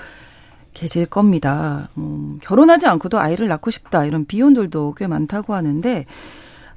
[0.74, 1.89] 계실 겁니다.
[1.98, 6.06] 음, 결혼하지 않고도 아이를 낳고 싶다 이런 비혼들도 꽤 많다고 하는데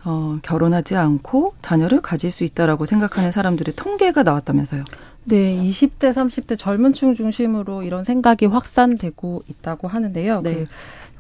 [0.04, 4.84] 어, 결혼하지 않고 자녀를 가질 수 있다라고 생각하는 사람들의 통계가 나왔다면서요.
[5.24, 10.42] 네, 20대, 30대 젊은 층 중심으로 이런 생각이 확산되고 있다고 하는데요.
[10.42, 10.52] 네.
[10.52, 10.66] 그,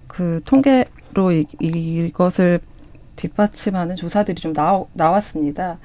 [0.06, 2.60] 그 통계로 이, 이것을
[3.16, 5.78] 뒷받침하는 조사들이 좀 나오, 나왔습니다.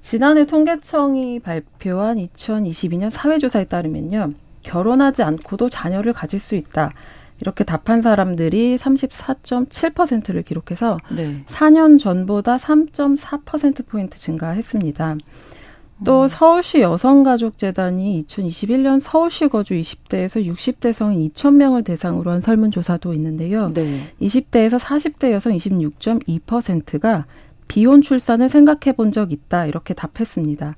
[0.00, 4.32] 지난해 통계청이 발표한 2022년 사회조사에 따르면요.
[4.62, 6.92] 결혼하지 않고도 자녀를 가질 수 있다.
[7.40, 11.38] 이렇게 답한 사람들이 34.7%를 기록해서 네.
[11.46, 15.16] 4년 전보다 3.4%포인트 증가했습니다.
[16.04, 16.28] 또 음.
[16.28, 23.70] 서울시 여성가족재단이 2021년 서울시 거주 20대에서 60대 성인 2,000명을 대상으로 한 설문조사도 있는데요.
[23.74, 24.12] 네.
[24.22, 27.26] 20대에서 40대 여성 26.2%가
[27.66, 30.76] 비혼 출산을 생각해 본 적 있다 이렇게 답했습니다.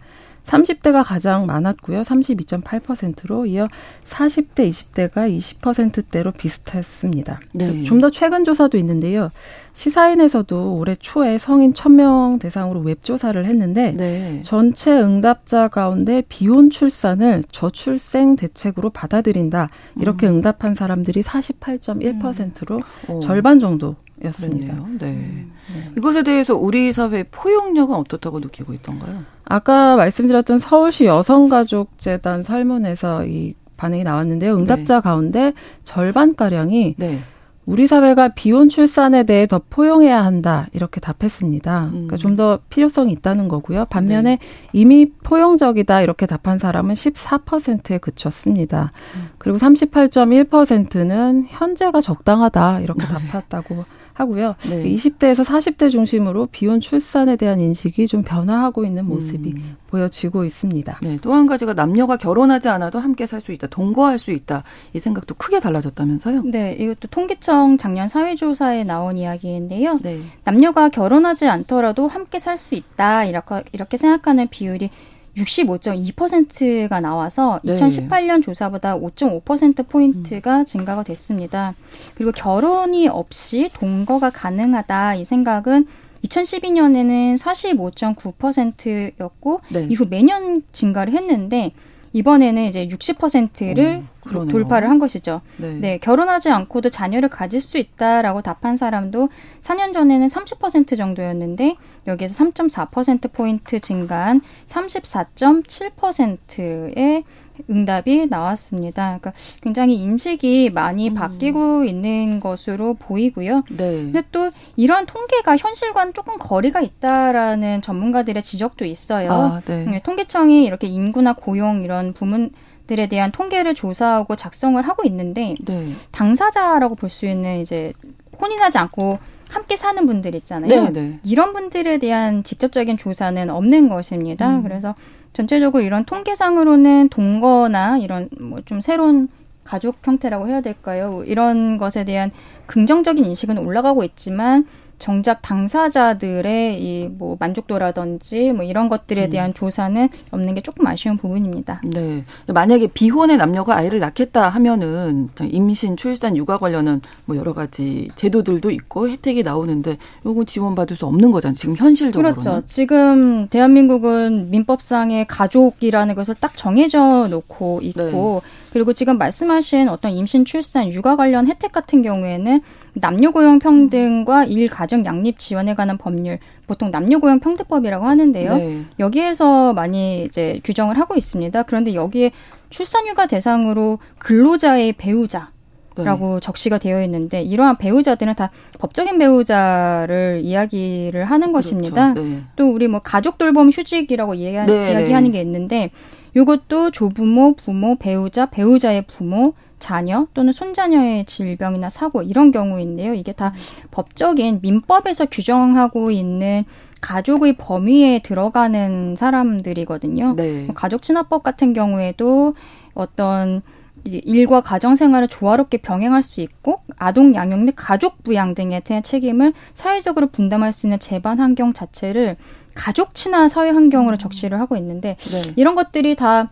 [0.51, 2.03] 30대가 가장 많았고요.
[2.03, 3.69] 32.8%로 이어
[4.05, 7.41] 40대, 20대가 20%대로 비슷했습니다.
[7.55, 7.85] 네.
[7.85, 9.31] 좀더 최근 조사도 있는데요.
[9.73, 14.41] 시사인에서도 올해 초에 성인 1000명 대상으로 웹조사를 했는데 네.
[14.43, 19.71] 전체 응답자 가운데 비혼 출산을 저출생 대책으로 받아들인다.
[20.01, 20.37] 이렇게 음.
[20.37, 23.21] 응답한 사람들이 48.1%로 음.
[23.21, 24.75] 절반 정도 였습니다.
[24.99, 25.07] 네.
[25.13, 25.93] 음, 네.
[25.97, 29.23] 이것에 대해서 우리 사회 포용력은 어떻다고 느끼고 있던가요?
[29.45, 34.57] 아까 말씀드렸던 서울시 여성가족재단 설문에서 이 반응이 나왔는데요.
[34.57, 35.01] 응답자 네.
[35.01, 35.53] 가운데
[35.85, 37.21] 절반 가량이 네.
[37.67, 41.85] 우리 사회가 비혼 출산에 대해 더 포용해야 한다 이렇게 답했습니다.
[41.85, 41.91] 음.
[41.91, 43.85] 그러니까 좀 더 필요성이 있다는 거고요.
[43.87, 44.39] 반면에 네.
[44.73, 48.93] 이미 포용적이다 이렇게 답한 사람은 14%에 그쳤습니다.
[49.15, 49.29] 음.
[49.39, 53.09] 그리고 38.1%는 현재가 적당하다 이렇게 네.
[53.31, 53.85] 답했다고
[54.21, 54.55] 하고요.
[54.69, 54.85] 네.
[54.85, 59.77] 20대에서 40대 중심으로 비혼 출산에 대한 인식이 좀 변화하고 있는 모습이 음.
[59.89, 61.01] 보여지고 있습니다.
[61.03, 65.01] 네, 또 한 가지가 남녀가 결혼하지 않아도 함께 살 수 있다, 동거할 수 있다 이
[65.01, 66.43] 생각도 크게 달라졌다면서요?
[66.45, 69.99] 네, 이것도 통계청 작년 사회조사에 나온 이야기인데요.
[70.03, 70.21] 네.
[70.45, 74.91] 남녀가 결혼하지 않더라도 함께 살 수 있다 이렇게 이렇게 생각하는 비율이
[75.37, 77.75] 65.2%가 나와서 네.
[77.75, 80.65] 2018년 조사보다 5.5% 포인트가 음.
[80.65, 81.75] 증가가 됐습니다.
[82.15, 85.87] 그리고 결혼이 없이 동거가 가능하다 이 생각은
[86.25, 89.87] 2012년에는 45.9%였고 네.
[89.89, 91.73] 이후 매년 증가를 했는데
[92.13, 94.03] 이번에는 이제 60%를
[94.35, 95.41] 오, 돌파를 한 것이죠.
[95.57, 95.73] 네.
[95.75, 95.99] 네.
[95.99, 99.29] 결혼하지 않고도 자녀를 가질 수 있다라고 답한 사람도
[99.63, 107.25] 4년 전에는 30% 정도였는데 여기에서 3.4% 포인트 증가한 34.7%의
[107.69, 109.19] 응답이 나왔습니다.
[109.21, 111.15] 그러니까 굉장히 인식이 많이 음.
[111.15, 113.65] 바뀌고 있는 것으로 보이고요.
[113.71, 113.77] 네.
[113.77, 119.33] 근데 또 이런 통계가 현실과는 조금 거리가 있다라는 전문가들의 지적도 있어요.
[119.33, 119.85] 아, 네.
[119.85, 122.51] 네 통계청이 이렇게 인구나 고용 이런 부문
[122.87, 125.93] 들에 대한 통계를 조사하고 작성을 하고 있는데 네.
[126.11, 127.93] 당사자라고 볼 수 있는 이제
[128.41, 129.19] 혼인하지 않고
[129.49, 130.69] 함께 사는 분들 있잖아요.
[130.69, 131.21] 네, 네.
[131.25, 134.49] 이런 분들에 대한 직접적인 조사는 없는 것입니다.
[134.49, 134.63] 음.
[134.63, 134.95] 그래서
[135.33, 139.29] 전체적으로 이런 통계상으로는 동거나 이런 뭐 좀 새로운
[139.65, 141.23] 가족 형태라고 해야 될까요?
[141.27, 142.31] 이런 것에 대한
[142.67, 144.67] 긍정적인 인식은 올라가고 있지만
[145.01, 149.31] 정작 당사자들의 이 뭐 만족도라든지 뭐 이런 것들에 음.
[149.31, 149.55] 대한 음.
[149.55, 151.83] 조사는 없는 게 조금 아쉬운 부분입니다.
[151.85, 152.25] 네.
[152.47, 159.09] 만약에 비혼의 남녀가 아이를 낳겠다 하면은 임신, 출산, 육아 관련한 뭐 여러 가지 제도들도 있고
[159.09, 161.55] 혜택이 나오는데 요건 지원받을 수 없는 거잖아요.
[161.57, 162.41] 지금 현실적으로는.
[162.41, 162.63] 그렇죠.
[162.67, 168.51] 지금 대한민국은 민법상의 가족이라는 것을 딱 정해져 놓고 있고 네.
[168.73, 172.63] 그리고 지금 말씀하신 어떤 임신, 출산, 육아 관련 혜택 같은 경우에는
[172.95, 178.57] 남녀 고용 평등과 일 가정 양립 지원에 관한 법률 보통 남녀 고용 평등법이라고 하는데요.
[178.57, 178.85] 네.
[178.99, 181.63] 여기에서 많이 이제 규정을 하고 있습니다.
[181.65, 182.33] 그런데 여기에
[182.69, 185.51] 출산 휴가 대상으로 근로자의 배우자
[185.97, 186.41] 라고 네.
[186.41, 188.49] 적시가 되어 있는데 이러한 배우자들은 다
[188.79, 191.71] 법적인 배우자를 이야기를 하는 그렇죠.
[191.71, 192.15] 것입니다.
[192.15, 192.43] 네.
[192.57, 194.93] 또 우리 뭐 가족 돌봄 휴직이라고 이야기, 네.
[194.93, 195.91] 이야기하는 게 있는데
[196.35, 203.15] 이것도 조부모, 부모, 배우자, 배우자의 부모, 자녀 또는 손자녀의 질병이나 사고 이런 경우인데요.
[203.15, 203.53] 이게 다
[203.91, 206.65] 법적인 민법에서 규정하고 있는
[207.01, 210.35] 가족의 범위에 들어가는 사람들이거든요.
[210.37, 210.65] 네.
[210.65, 212.55] 뭐 가족 친화법 같은 경우에도
[212.95, 213.61] 어떤
[214.05, 219.53] 일과 가정 생활을 조화롭게 병행할 수 있고 아동 양육 및 가족 부양 등에 대한 책임을
[219.75, 222.37] 사회적으로 분담할 수 있는 재반 환경 자체를
[222.75, 225.53] 가족 친화 사회 환경으로 적시를 하고 있는데 네.
[225.57, 226.51] 이런 것들이 다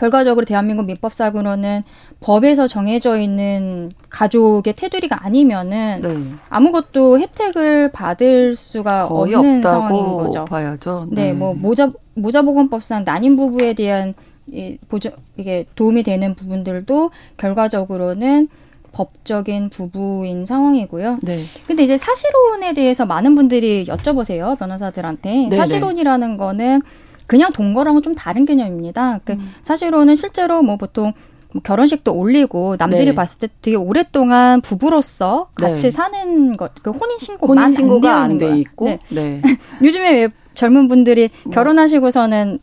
[0.00, 1.82] 결과적으로 대한민국 민법상으로는
[2.20, 6.16] 법에서 정해져 있는 가족의 테두리가 아니면은 네.
[6.48, 10.46] 아무것도 혜택을 받을 수가 없는 상황인 거죠.
[10.46, 11.06] 봐야죠.
[11.10, 14.14] 네, 네 뭐 모자 모자보건법상 난임 부부에 대한
[14.50, 18.48] 이 보조 이게 도움이 되는 부분들도 결과적으로는
[18.92, 21.18] 법적인 부부인 상황이고요.
[21.22, 21.38] 네.
[21.66, 25.56] 근데 이제 사실혼에 대해서 많은 분들이 여쭤보세요 변호사들한테 네네.
[25.56, 26.80] 사실혼이라는 거는
[27.30, 29.20] 그냥 동거랑은 좀 다른 개념입니다.
[29.24, 29.52] 그 음.
[29.62, 31.12] 사실혼은 실제로 뭐 보통
[31.52, 33.14] 뭐 결혼식도 올리고 남들이 네.
[33.14, 35.90] 봤을 때 되게 오랫동안 부부로서 같이 네.
[35.92, 38.98] 사는 것, 그 혼인 신고만 혼인 신고가 안돼 있고, 네.
[39.10, 39.42] 네.
[39.80, 41.52] 요즘에 왜 젊은 분들이 뭐.
[41.54, 42.58] 결혼하시고서는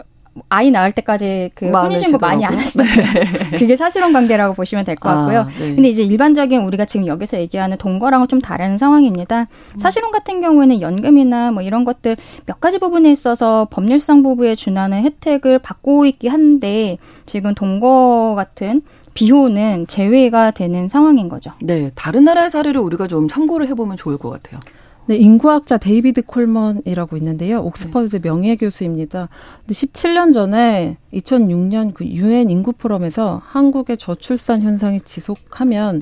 [0.49, 3.25] 아이 낳을 때까지 그 혼인신고 많이 안 하시는 네.
[3.57, 5.39] 그게 사실혼 관계라고 보시면 될것 아, 같고요.
[5.41, 5.75] 아, 네.
[5.75, 9.41] 근데 이제 일반적인 우리가 지금 여기서 얘기하는 동거랑은 좀 다른 상황입니다.
[9.41, 9.79] 음.
[9.79, 15.59] 사실혼 같은 경우에는 연금이나 뭐 이런 것들 몇 가지 부분에 있어서 법률상 부부에 준하는 혜택을
[15.59, 18.81] 받고 있긴 한데 지금 동거 같은
[19.13, 21.51] 비호는 제외가 되는 상황인 거죠.
[21.59, 24.59] 네, 다른 나라의 사례를 우리가 좀 참고를 해보면 좋을 것 같아요.
[25.07, 27.61] 네, 인구학자 데이비드 콜먼이라고 있는데요.
[27.61, 28.19] 옥스퍼드 네.
[28.19, 29.29] 명예 교수입니다.
[29.59, 36.01] 근데 17년 전에 2006년 그 유엔 인구 포럼에서 한국의 저출산 현상이 지속하면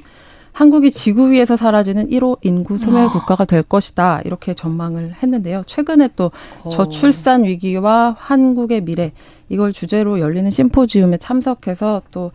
[0.53, 3.11] 한국이 지구 위에서 사라지는 1호 인구 소멸 아.
[3.11, 4.21] 국가가 될 것이다.
[4.23, 5.63] 이렇게 전망을 했는데요.
[5.67, 6.31] 최근에 또
[6.63, 6.69] 어.
[6.69, 9.11] 저출산 위기와 한국의 미래
[9.49, 12.31] 이걸 주제로 열리는 심포지움에 참석해서 또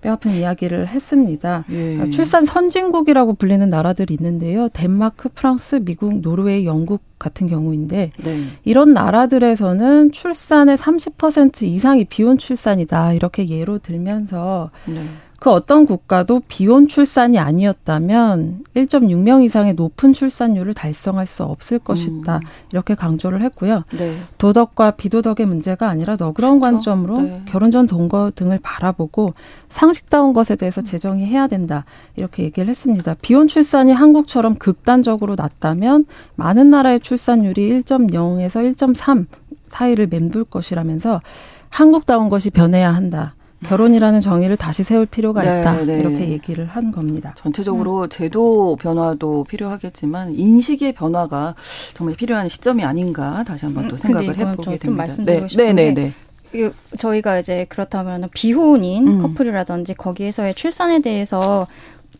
[0.00, 1.64] 뼈아픈 이야기를 했습니다.
[1.70, 2.00] 예.
[2.00, 4.68] 아, 출산 선진국이라고 불리는 나라들이 있는데요.
[4.68, 8.44] 덴마크, 프랑스, 미국, 노르웨이, 영국 같은 경우인데 네.
[8.64, 13.12] 이런 나라들에서는 출산의 30% 이상이 비혼 출산이다.
[13.12, 15.04] 이렇게 예로 들면서 네.
[15.40, 22.36] 그 어떤 국가도 비혼 출산이 아니었다면 1.6명 이상의 높은 출산율을 달성할 수 없을 것이다.
[22.36, 22.40] 음.
[22.72, 23.84] 이렇게 강조를 했고요.
[23.96, 24.16] 네.
[24.36, 26.74] 도덕과 비도덕의 문제가 아니라 너그러운 그렇죠?
[26.74, 27.42] 관점으로 네.
[27.46, 29.32] 결혼 전 동거 등을 바라보고
[29.70, 31.86] 상식다운 것에 대해서 재정이 해야 된다.
[32.16, 33.16] 이렇게 얘기를 했습니다.
[33.22, 39.24] 비혼 출산이 한국처럼 극단적으로 낮다면 많은 나라의 출산율이 1.0에서 1.3
[39.68, 41.22] 사이를 맴돌 것이라면서
[41.70, 43.34] 한국다운 것이 변해야 한다.
[43.66, 45.84] 결혼이라는 정의를 다시 세울 필요가 네, 있다.
[45.84, 46.00] 네.
[46.00, 47.34] 이렇게 얘기를 한 겁니다.
[47.36, 48.08] 전체적으로 음.
[48.08, 51.54] 제도 변화도 필요하겠지만 인식의 변화가
[51.94, 54.90] 정말 필요한 시점이 아닌가 다시 한번 또 음, 생각을 해보게 됩니다.
[54.90, 55.48] 말씀드리고 네.
[55.48, 56.12] 싶은 네, 네,
[56.52, 56.72] 네.
[56.98, 59.22] 저희가 이제 그렇다면 비혼인 음.
[59.22, 61.66] 커플이라든지 거기에서의 출산에 대해서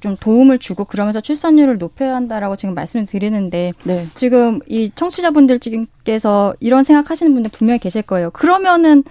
[0.00, 4.06] 좀 도움을 주고 그러면서 출산율을 높여야 한다라고 지금 말씀을 드리는데 네.
[4.14, 8.30] 지금 이 청취자분들께서 이런 생각하시는 분들 분명히 계실 거예요.
[8.30, 9.04] 그러면은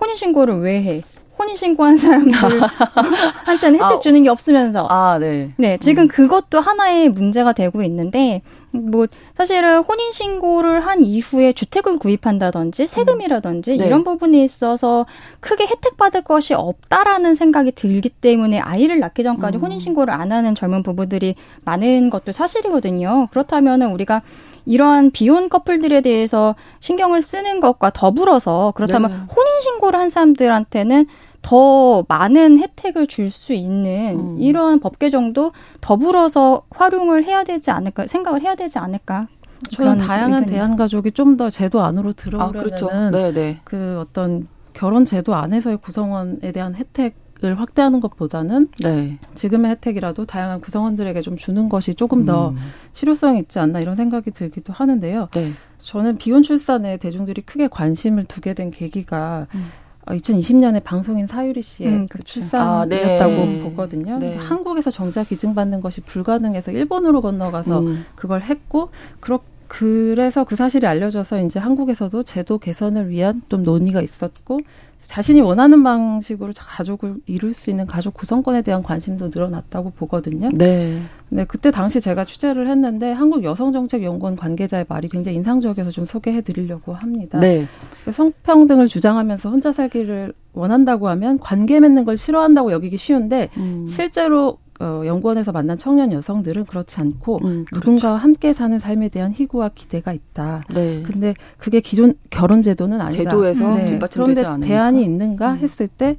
[0.00, 1.02] 혼인 신고를 왜 해?
[1.38, 2.60] 혼인신고한 사람들한테는
[3.74, 4.86] 혜택 아, 주는 게 없으면서.
[4.88, 5.52] 아, 네.
[5.56, 6.08] 네, 지금 음.
[6.08, 9.06] 그것도 하나의 문제가 되고 있는데, 뭐,
[9.36, 13.78] 사실은 혼인신고를 한 이후에 주택을 구입한다든지, 세금이라든지, 음.
[13.78, 13.86] 네.
[13.86, 15.06] 이런 부분에 있어서
[15.40, 19.62] 크게 혜택받을 것이 없다라는 생각이 들기 때문에 아이를 낳기 전까지 음.
[19.62, 21.34] 혼인신고를 안 하는 젊은 부부들이
[21.64, 23.28] 많은 것도 사실이거든요.
[23.30, 24.22] 그렇다면은 우리가
[24.66, 29.16] 이러한 비혼 커플들에 대해서 신경을 쓰는 것과 더불어서 그렇다면 네.
[29.16, 31.06] 혼인 신고를 한 사람들한테는
[31.46, 34.36] 더 많은 혜택을 줄 수 있는 음.
[34.40, 39.28] 이런 법 개정도 더불어서 활용을 해야 되지 않을까 생각을 해야 되지 않을까
[39.70, 40.46] 저는 다양한.
[40.46, 42.90] 대한 가족이 좀 더 제도 안으로 들어오려면 아, 그렇죠.
[43.10, 43.60] 네, 네.
[43.62, 49.18] 그 어떤 결혼 제도 안에서의 구성원에 대한 혜택 을 확대하는 것보다는 네.
[49.34, 52.56] 지금의 혜택이라도 다양한 구성원들에게 좀 주는 것이 조금 더 음.
[52.94, 55.28] 실효성이 있지 않나 이런 생각이 들기도 하는데요.
[55.34, 55.52] 네.
[55.76, 59.66] 저는 비혼 출산에 대중들이 크게 관심을 두게 된 계기가 음.
[60.06, 62.22] 2020년에 어, 방송인 사유리 씨의 음, 그.
[62.22, 63.62] 출산이었다고 아, 네.
[63.62, 64.18] 보거든요.
[64.18, 64.36] 네.
[64.36, 68.04] 한국에서 정자 기증받는 것이 불가능해서 일본으로 건너가서 음.
[68.14, 68.90] 그걸 했고
[69.20, 74.60] 그렇 그래서 그 사실이 알려져서 이제 한국에서도 제도 개선을 위한 좀 논의가 있었고
[75.02, 80.48] 자신이 원하는 방식으로 가족을 이룰 수 있는 가족 구성권에 대한 관심도 늘어났다고 보거든요.
[80.52, 81.00] 네.
[81.28, 86.92] 네, 그때 당시 제가 취재를 했는데 한국 여성정책연구원 관계자의 말이 굉장히 인상적이어서 좀 소개해 드리려고
[86.92, 87.38] 합니다.
[87.38, 87.66] 네.
[88.10, 93.86] 성평등을 주장하면서 혼자 살기를 원한다고 하면 관계 맺는 걸 싫어한다고 여기기 쉬운데 음.
[93.88, 97.76] 실제로 어, 연구원에서 만난 청년 여성들은 그렇지 않고 음, 그렇죠.
[97.76, 100.64] 누군가와 함께 사는 삶에 대한 희구와 기대가 있다.
[100.72, 101.02] 네.
[101.02, 103.24] 근데 그게 기존 결혼 제도는 아니다.
[103.24, 103.98] 제도에서 네.
[104.12, 104.66] 그런데 않으니까.
[104.66, 105.58] 대안이 있는가 음.
[105.58, 106.16] 했을 때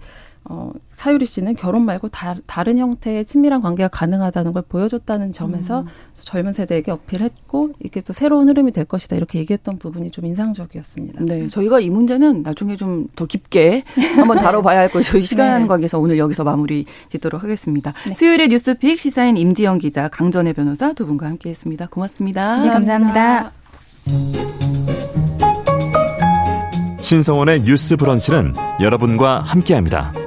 [0.50, 5.88] 어, 사유리 씨는 결혼 말고 다, 다른 형태의 친밀한 관계가 가능하다는 걸 보여줬다는 점에서 음.
[6.20, 11.24] 젊은 세대에게 어필했고 이게 또 새로운 흐름이 될 것이다 이렇게 얘기했던 부분이 좀 인상적이었습니다.
[11.24, 13.84] 네, 저희가 이 문제는 나중에 좀 더 깊게
[14.16, 15.04] 한번 다뤄봐야 할 거예요.
[15.04, 15.68] 저희 시간 네.
[15.68, 17.94] 관계에서 오늘 여기서 마무리 짓도록 하겠습니다.
[18.06, 18.14] 네.
[18.14, 21.88] 수요일의 뉴스픽 시사인 임지영 기자, 강전혜 변호사 두 분과 함께했습니다.
[21.88, 22.62] 고맙습니다.
[22.62, 23.52] 네, 감사합니다.
[27.02, 30.27] 신성원의 뉴스 브런치는 여러분과 함께합니다.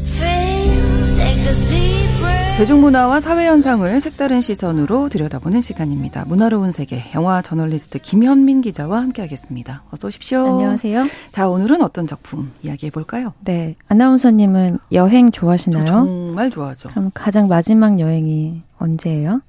[2.61, 6.25] 대중문화와 사회 현상을 색다른 시선으로 들여다보는 시간입니다.
[6.27, 9.81] 문화로운 세계 영화 저널리스트 김현민 기자와 함께하겠습니다.
[9.89, 10.45] 어서 오십시오.
[10.45, 11.07] 안녕하세요.
[11.31, 13.33] 자 오늘은 어떤 작품 이야기해 볼까요?
[13.39, 15.85] 네, 아나운서님은 여행 좋아하시나요?
[15.87, 16.89] 정말 좋아하죠.
[16.89, 19.41] 그럼 가장 마지막 여행이 언제예요?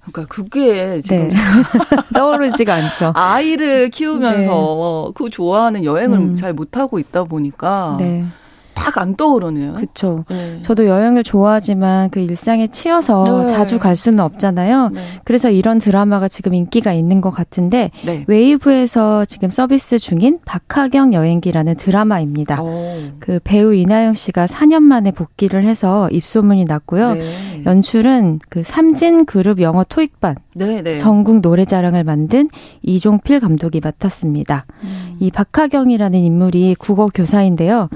[0.00, 1.36] 그러니까 그게 지금 네.
[2.14, 3.12] 떠오르지가 않죠.
[3.14, 5.12] 아이를 키우면서 네.
[5.14, 6.36] 그 좋아하는 여행을 음.
[6.36, 8.24] 잘 못하고 있다 보니까 네.
[8.82, 9.74] 탁안 떠오르네요.
[9.74, 10.24] 그렇죠.
[10.28, 10.58] 네.
[10.62, 13.52] 저도 여행을 좋아하지만 그 일상에 치여서 네.
[13.52, 14.90] 자주 갈 수는 없잖아요.
[14.92, 15.00] 네.
[15.24, 18.24] 그래서 이런 드라마가 지금 인기가 있는 것 같은데 네.
[18.26, 22.60] 웨이브에서 지금 서비스 중인 박하경 여행기라는 드라마입니다.
[22.60, 22.96] 오.
[23.20, 27.14] 그 배우 이나영 씨가 4년 만에 복귀를 해서 입소문이 났고요.
[27.14, 27.62] 네.
[27.64, 32.48] 연출은 그 삼진 그룹 영어 토익반 네, 전국 노래자랑을 만든
[32.82, 34.66] 이종필 감독이 맡았습니다.
[34.82, 35.14] 음.
[35.20, 37.88] 이 박하경이라는 인물이 국어 교사인데요.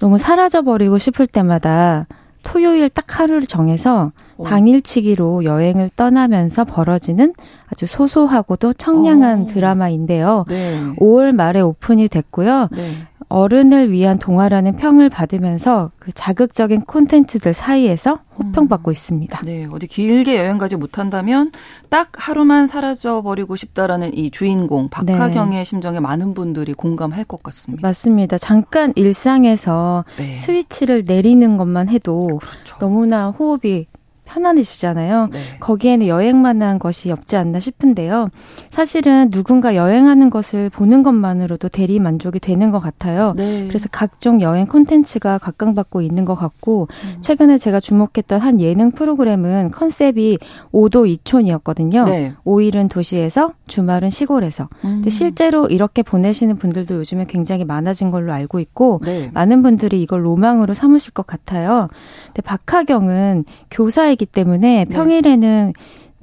[0.00, 2.06] 너무 사라져버리고 싶을 때마다
[2.42, 4.44] 토요일 딱 하루를 정해서 오.
[4.44, 7.34] 당일치기로 여행을 떠나면서 벌어지는
[7.66, 9.46] 아주 소소하고도 청량한 오.
[9.46, 10.44] 드라마인데요.
[10.48, 10.80] 네.
[10.98, 12.68] 5월 말에 오픈이 됐고요.
[12.72, 12.92] 네.
[13.28, 18.92] 어른을 위한 동화라는 평을 받으면서 그 자극적인 콘텐츠들 사이에서 호평받고 음.
[18.92, 19.42] 있습니다.
[19.44, 21.52] 네, 어디 길게 여행 가지 못한다면
[21.90, 25.64] 딱 하루만 사라져 버리고 싶다라는 이 주인공 박하경의 네.
[25.64, 27.86] 심정에 많은 분들이 공감할 것 같습니다.
[27.86, 28.38] 맞습니다.
[28.38, 30.36] 잠깐 일상에서 네.
[30.36, 32.76] 스위치를 내리는 것만 해도 그렇죠.
[32.78, 33.86] 너무나 호흡이
[34.28, 35.28] 편안해지잖아요.
[35.32, 35.40] 네.
[35.60, 38.28] 거기에는 여행만한 것이 없지 않나 싶은데요.
[38.70, 43.32] 사실은 누군가 여행하는 것을 보는 것만으로도 대리 만족이 되는 것 같아요.
[43.36, 43.66] 네.
[43.68, 47.18] 그래서 각종 여행 콘텐츠가 각광받고 있는 것 같고 음.
[47.22, 50.38] 최근에 제가 주목했던 한 예능 프로그램은 컨셉이
[50.72, 52.04] 5도 2촌이었거든요.
[52.04, 52.34] 네.
[52.44, 54.68] 5일은 도시에서 주말은 시골에서.
[54.84, 54.96] 음.
[54.96, 59.30] 근데 실제로 이렇게 보내시는 분들도 요즘에 굉장히 많아진 걸로 알고 있고 네.
[59.32, 61.88] 많은 분들이 이걸 로망으로 삼으실 것 같아요.
[62.26, 64.94] 근데 박하경은 교사의 살기 때문에 네.
[64.94, 65.72] 평일에는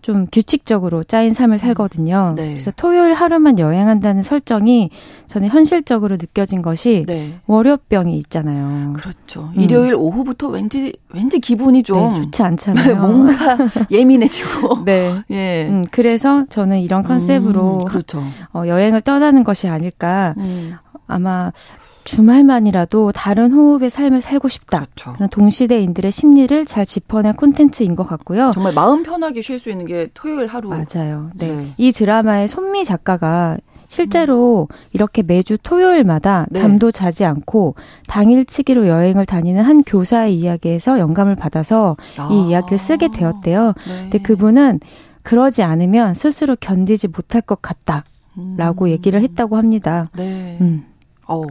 [0.02, 2.36] 좀 규칙적으로 짜인 삶을 살거든요.
[2.38, 2.50] 네.
[2.50, 4.92] 그래서 토요일 하루만 여행한다는 설정이
[5.26, 7.40] 저는 현실적으로 느껴진 것이 네.
[7.48, 8.94] 월요병이 있잖아요.
[8.94, 9.50] 그렇죠.
[9.58, 9.62] 음.
[9.62, 12.96] 일요일 오후부터 왠지 왠지 기분이 좀 네, 좋지 않잖아요.
[13.02, 13.58] 뭔가
[13.90, 14.86] 예민해지고.
[14.86, 15.24] 네.
[15.32, 15.68] 예.
[15.70, 18.22] 음, 그래서 저는 이런 컨셉으로 음, 그렇죠.
[18.54, 20.36] 어, 여행을 떠나는 것이 아닐까.
[20.38, 20.76] 음.
[21.08, 21.52] 아마
[22.06, 24.86] 주말만이라도 다른 호흡의 삶을 살고 싶다.
[24.86, 25.14] 그렇죠.
[25.14, 28.52] 그런 동시대인들의 심리를 잘 짚어낸 콘텐츠인 것 같고요.
[28.54, 30.70] 정말 마음 편하게 쉴 수 있는 게 토요일 하루.
[30.70, 31.32] 맞아요.
[31.36, 31.48] 네.
[31.48, 31.72] 네.
[31.78, 34.76] 이 드라마의 손미 작가가 실제로 음.
[34.94, 36.60] 이렇게 매주 토요일마다 네.
[36.60, 37.76] 잠도 자지 않고
[38.08, 42.30] 당일치기로 여행을 다니는 한 교사의 이야기에서 영감을 받아서 아.
[42.32, 43.74] 이 이야기를 쓰게 되었대요.
[43.88, 44.02] 네.
[44.02, 44.80] 근데 그분은
[45.24, 48.04] 그러지 않으면 스스로 견디지 못할 것 같다
[48.58, 48.90] 라고 음.
[48.90, 50.10] 얘기를 했다고 합니다.
[50.16, 50.58] 네.
[50.62, 50.86] 음.
[51.28, 51.44] 어,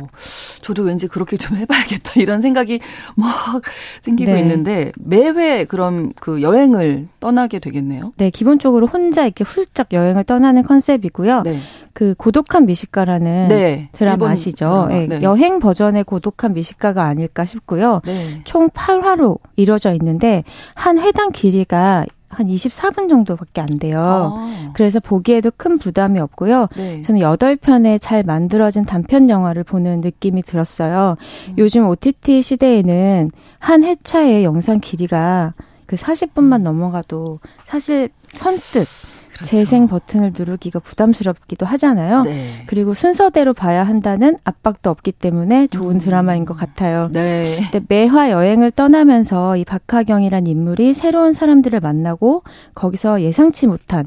[0.60, 2.80] 저도 왠지 그렇게 좀 해봐야겠다 이런 생각이
[3.16, 3.62] 막
[4.02, 4.40] 생기고 네.
[4.40, 8.12] 있는데 매회 그럼 그 여행을 떠나게 되겠네요.
[8.16, 11.42] 네, 기본적으로 혼자 이렇게 훌쩍 여행을 떠나는 컨셉이고요.
[11.42, 11.58] 네.
[11.92, 13.88] 그 고독한 미식가라는 네.
[13.92, 14.66] 드라마 아시죠?
[14.66, 14.88] 드라마.
[14.88, 15.06] 네.
[15.06, 15.22] 네.
[15.22, 18.00] 여행 버전의 고독한 미식가가 아닐까 싶고요.
[18.04, 18.40] 네.
[18.44, 20.42] 총 8화로 이루어져 있는데
[20.74, 22.04] 한 회당 길이가
[22.34, 24.00] 한 24분 정도밖에 안 돼요.
[24.00, 24.70] 아.
[24.74, 26.68] 그래서 보기에도 큰 부담이 없고요.
[26.76, 27.02] 네.
[27.02, 31.16] 저는 8편의 잘 만들어진 단편 영화를 보는 느낌이 들었어요.
[31.48, 31.54] 음.
[31.58, 35.54] 요즘 OTT 시대에는 한 회차의 영상 길이가
[35.86, 36.62] 그 40분만 음.
[36.64, 39.44] 넘어가도 사실 선뜻 그렇죠.
[39.44, 42.22] 재생 버튼을 누르기가 부담스럽기도 하잖아요.
[42.22, 42.62] 네.
[42.66, 45.98] 그리고 순서대로 봐야 한다는 압박도 없기 때문에 좋은 음.
[45.98, 47.08] 드라마인 것 같아요.
[47.12, 47.58] 네.
[47.70, 54.06] 근데 매화 여행을 떠나면서 이 박하경이란 인물이 새로운 사람들을 만나고 거기서 예상치 못한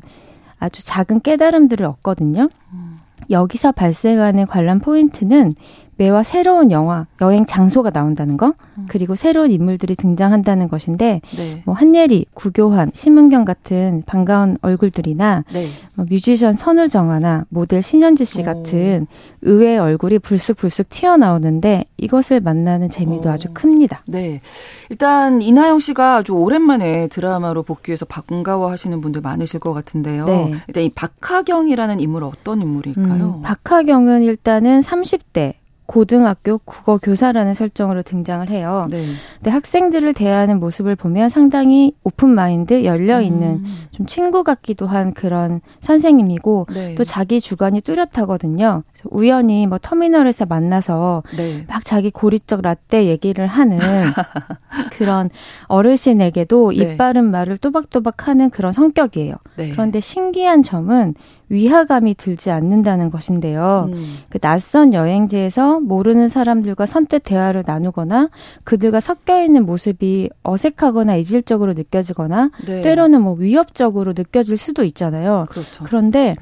[0.60, 2.50] 아주 작은 깨달음들을 얻거든요.
[2.74, 3.00] 음.
[3.30, 5.56] 여기서 발생하는 관람 포인트는
[5.98, 8.86] 매화 새로운 영화, 여행 장소가 나온다는 거, 음.
[8.88, 11.64] 그리고 새로운 인물들이 등장한다는 것인데, 네.
[11.66, 15.70] 뭐 한예리, 구교환, 심은경 같은 반가운 얼굴들이나, 네.
[15.96, 19.18] 뭐 뮤지션 선우정아나 모델 신현지 씨 같은 오.
[19.42, 23.32] 의외의 얼굴이 불쑥불쑥 튀어나오는데, 이것을 만나는 재미도 오.
[23.32, 24.04] 아주 큽니다.
[24.06, 24.42] 네.
[24.90, 30.26] 일단, 이나영 씨가 아주 오랜만에 드라마로 복귀해서 반가워하시는 분들 많으실 것 같은데요.
[30.26, 30.54] 네.
[30.68, 33.36] 일단 이 박하경이라는 인물 은 어떤 인물일까요?
[33.38, 35.56] 음, 박하경은 일단은 30대,
[35.88, 38.86] 고등학교 국어 교사라는 설정으로 등장을 해요.
[38.90, 39.06] 네.
[39.38, 43.88] 근데 학생들을 대하는 모습을 보면 상당히 오픈 마인드, 열려 있는 음.
[43.92, 46.96] 좀 친구 같기도 한 그런 선생님이고 네.
[46.96, 48.84] 또 자기 주관이 뚜렷하거든요.
[48.92, 51.64] 그래서 우연히 뭐 터미널에서 만나서 네.
[51.68, 53.78] 막 자기 고리적 라떼 얘기를 하는
[54.92, 55.30] 그런
[55.68, 56.94] 어르신에게도 네.
[56.94, 59.36] 입바른 말을 또박또박 하는 그런 성격이에요.
[59.56, 59.70] 네.
[59.70, 61.16] 그런데 신기한 점은
[61.50, 63.90] 위화감이 들지 않는다는 것인데요.
[63.92, 64.18] 음.
[64.30, 68.30] 그 낯선 여행지에서 모르는 사람들과 선뜻 대화를 나누거나
[68.64, 72.82] 그들과 섞여 있는 모습이 어색하거나 이질적으로 느껴지거나 네.
[72.82, 75.46] 때로는 뭐 위협적으로 느껴질 수도 있잖아요.
[75.50, 75.84] 그렇죠.
[75.84, 76.36] 그런데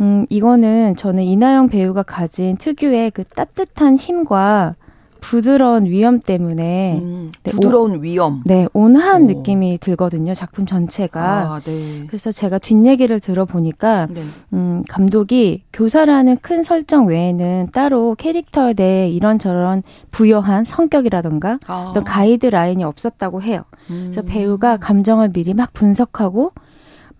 [0.00, 4.76] 음 이거는 저는 이나영 배우가 가진 특유의 그 따뜻한 힘과
[5.22, 8.42] 부드러운 위험 때문에 음, 네, 부드러운 오, 위험.
[8.44, 9.26] 네, 온화한 오.
[9.26, 10.34] 느낌이 들거든요.
[10.34, 11.22] 작품 전체가.
[11.22, 12.04] 아, 네.
[12.08, 14.22] 그래서 제가 뒷얘기를 들어보니까 네.
[14.52, 21.86] 음, 감독이 교사라는 큰 설정 외에는 따로 캐릭터에 대해 이런저런 부여한 성격이라던가 아.
[21.90, 23.62] 어떤 가이드 라인이 없었다고 해요.
[23.90, 24.10] 음.
[24.12, 26.50] 그래서 배우가 감정을 미리 막 분석하고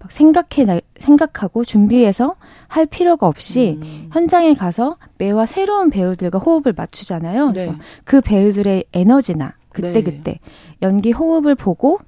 [0.02, 2.34] 막 생각해 생각하고 준비해서
[2.66, 4.10] 할 필요가 없이 음.
[4.12, 7.52] 현장에 가서 매와 새로운 배우들과 호흡을 맞추잖아요.
[7.52, 7.78] 그래서 네.
[8.04, 10.02] 그 배우들의 에너지나 그때 네.
[10.02, 10.40] 그때
[10.82, 12.00] 연기 호흡을 보고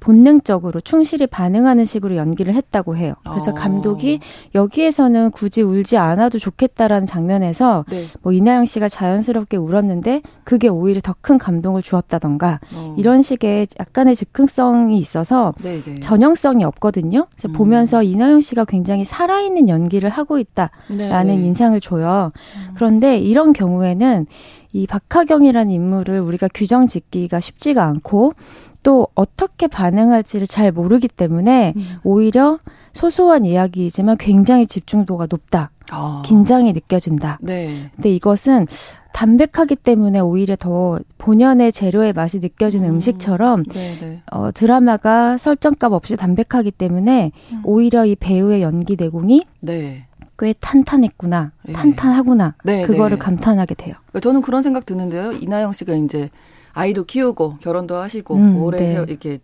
[0.00, 3.14] 본능적으로 충실히 반응하는 식으로 연기를 했다고 해요.
[3.26, 3.54] 그래서 어.
[3.54, 4.20] 감독이
[4.54, 8.06] 여기에서는 굳이 울지 않아도 좋겠다라는 장면에서 네.
[8.20, 12.94] 뭐 이나영 씨가 자연스럽게 울었는데 그게 오히려 더 큰 감동을 주었다던가 어.
[12.98, 15.82] 이런 식의 약간의 즉흥성이 있어서 네네.
[15.82, 15.94] 네.
[15.96, 17.28] 전형성이 없거든요.
[17.46, 17.52] 음.
[17.52, 21.24] 보면서 이나영 씨가 굉장히 살아있는 연기를 하고 있다라는 네네.
[21.24, 21.34] 네.
[21.34, 22.32] 인상을 줘요.
[22.34, 22.72] 음.
[22.74, 24.26] 그런데 이런 경우에는
[24.74, 28.34] 이 박하경이라는 인물을 우리가 규정 짓기가 쉽지가 않고
[28.82, 31.96] 또 어떻게 반응할지를 잘 모르기 때문에 음.
[32.04, 32.58] 오히려
[32.92, 35.70] 소소한 이야기이지만 굉장히 집중도가 높다.
[35.90, 36.22] 아.
[36.24, 37.38] 긴장이 느껴진다.
[37.40, 37.90] 네.
[37.94, 38.66] 근데 이것은
[39.12, 43.00] 담백하기 때문에 오히려 더 본연의 재료의 맛이 느껴지는 음.
[43.00, 44.22] 식처럼 네, 네.
[44.32, 47.62] 어, 드라마가 설정값 없이 담백하기 때문에 음.
[47.64, 50.06] 오히려 이 배우의 연기 내공이 네.
[50.38, 51.72] 꽤 탄탄했구나, 네.
[51.72, 53.24] 탄탄하구나 네, 그거를 네.
[53.24, 53.94] 감탄하게 돼요.
[54.20, 55.32] 저는 그런 생각 드는데요.
[55.32, 56.30] 이나영 씨가 이제
[56.74, 59.04] 아이도 키우고 결혼도 하시고 음, 오래 네.
[59.08, 59.38] 이렇게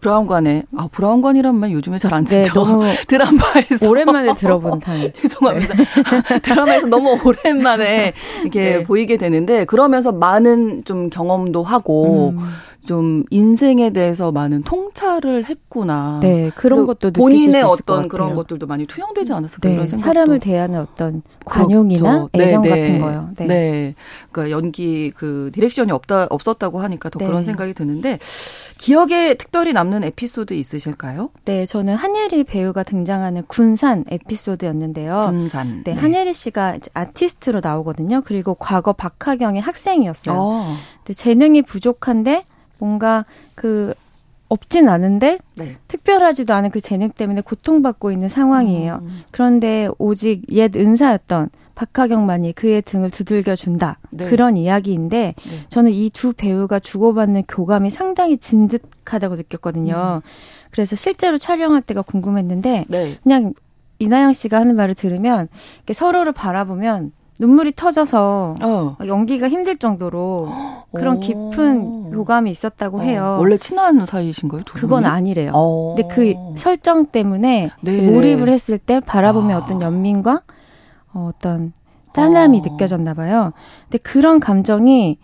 [0.00, 2.82] 브라운관에 아 브라운관이란 말 요즘에 잘안 네, 쓰죠.
[2.82, 5.10] 네, 드라마에서 오랜만에 들어본 단.
[5.14, 5.74] 죄송합니다.
[5.74, 6.38] 네.
[6.42, 8.12] 드라마에서 너무 오랜만에
[8.42, 8.84] 이렇게 네.
[8.84, 12.40] 보이게 되는데 그러면서 많은 좀 경험도 하고 음.
[12.86, 16.20] 좀 인생에 대해서 많은 통찰을 했구나.
[16.22, 20.04] 네, 그런 것도 본인의 어떤 그런 것들도 많이 투영되지 않았을까 네, 이런 생각.
[20.04, 22.30] 사람을 대하는 어떤 관용이나 그렇죠.
[22.34, 22.80] 애정 네, 네.
[22.80, 23.30] 같은 거요.
[23.36, 23.46] 네.
[23.46, 23.94] 네.
[24.30, 27.26] 그러니까 연기 그 direction이 없다 없었다고 하니까 더 네.
[27.26, 28.18] 그런 생각이 드는데
[28.78, 31.30] 기억에 특별 히 남는 에피소드 있으실까요?
[31.44, 35.22] 네, 저는 한예리 배우가 등장하는 군산 에피소드였는데요.
[35.26, 35.82] 군산.
[35.84, 36.00] 네, 네.
[36.00, 38.22] 한예리 씨가 아티스트로 나오거든요.
[38.24, 40.36] 그리고 과거 박하경의 학생이었어요.
[40.36, 40.76] 어.
[40.98, 42.44] 근데 재능이 부족한데
[42.78, 43.94] 뭔가 그
[44.48, 45.76] 없진 않은데 네.
[45.88, 49.00] 특별하지도 않은 그 재능 때문에 고통받고 있는 상황이에요.
[49.04, 49.22] 음.
[49.30, 53.98] 그런데 오직 옛 은사였던 박하경만이 그의 등을 두들겨 준다.
[54.10, 54.26] 네.
[54.26, 55.58] 그런 이야기인데 네.
[55.68, 60.22] 저는 이 두 배우가 주고받는 교감이 상당히 진득하다고 느꼈거든요.
[60.24, 60.28] 음.
[60.70, 63.18] 그래서 실제로 촬영할 때가 궁금했는데 네.
[63.22, 63.52] 그냥
[63.98, 65.48] 이나영 씨가 하는 말을 들으면
[65.92, 68.96] 서로를 바라보면 눈물이 터져서 어.
[69.06, 70.48] 연기가 힘들 정도로
[70.94, 73.00] 그런 깊은 교감이 있었다고 어.
[73.02, 73.38] 해요.
[73.40, 74.62] 원래 친한 사이이신 거예요?
[74.66, 75.50] 그건 아니래요.
[75.52, 75.94] 어.
[75.96, 78.10] 근데 그 설정 때문에 네.
[78.12, 79.58] 몰입을 했을 때 바라보면 아.
[79.64, 80.42] 어떤 연민과
[81.14, 81.72] 어, 어떤
[82.12, 82.62] 짠함이 어.
[82.62, 83.52] 느껴졌나 봐요.
[83.84, 85.18] 근데 그런 감정이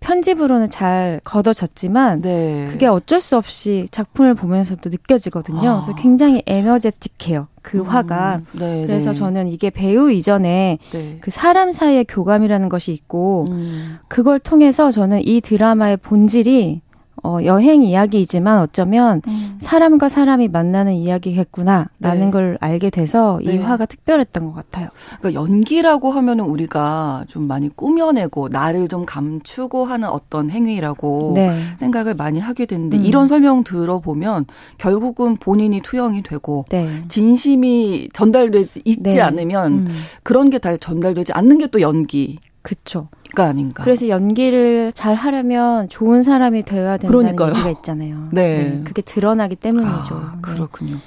[0.00, 2.68] 편집으로는 잘 걷어졌지만 네.
[2.70, 5.70] 그게 어쩔 수 없이 작품을 보면서도 느껴지거든요.
[5.70, 5.80] 아.
[5.80, 7.48] 그래서 굉장히 에너제틱해요.
[7.62, 7.86] 그 음.
[7.86, 8.42] 화가.
[8.52, 9.18] 네, 그래서 네.
[9.18, 11.18] 저는 이게 배우 이전에 네.
[11.22, 13.98] 그 사람 사이의 교감이라는 것이 있고 음.
[14.08, 16.82] 그걸 통해서 저는 이 드라마의 본질이
[17.22, 19.56] 어, 여행 이야기이지만 어쩌면 음.
[19.58, 22.30] 사람과 사람이 만나는 이야기겠구나라는 네.
[22.30, 23.58] 걸 알게 돼서 이 네.
[23.58, 24.88] 화가 특별했던 것 같아요.
[25.18, 31.52] 그러니까 연기라고 하면은 우리가 좀 많이 꾸며내고 나를 좀 감추고 하는 어떤 행위라고 네.
[31.78, 33.04] 생각을 많이 하게 되는데 음.
[33.04, 34.44] 이런 설명 들어보면
[34.78, 36.88] 결국은 본인이 투영이 되고 네.
[37.08, 39.20] 진심이 전달되지 있지 네.
[39.20, 39.94] 않으면 음.
[40.22, 42.38] 그런 게 다 전달되지 않는 게 또 연기.
[42.62, 43.08] 그쵸.
[43.34, 43.84] 가 아닌가.
[43.84, 47.50] 그래서 연기를 잘 하려면 좋은 사람이 되어야 된다는 그러니까요.
[47.50, 48.28] 얘기가 있잖아요.
[48.32, 48.58] 네.
[48.70, 48.82] 네.
[48.84, 50.14] 그게 드러나기 때문이죠.
[50.16, 50.42] 아, 네.
[50.42, 50.94] 그렇군요.
[50.94, 51.00] 네.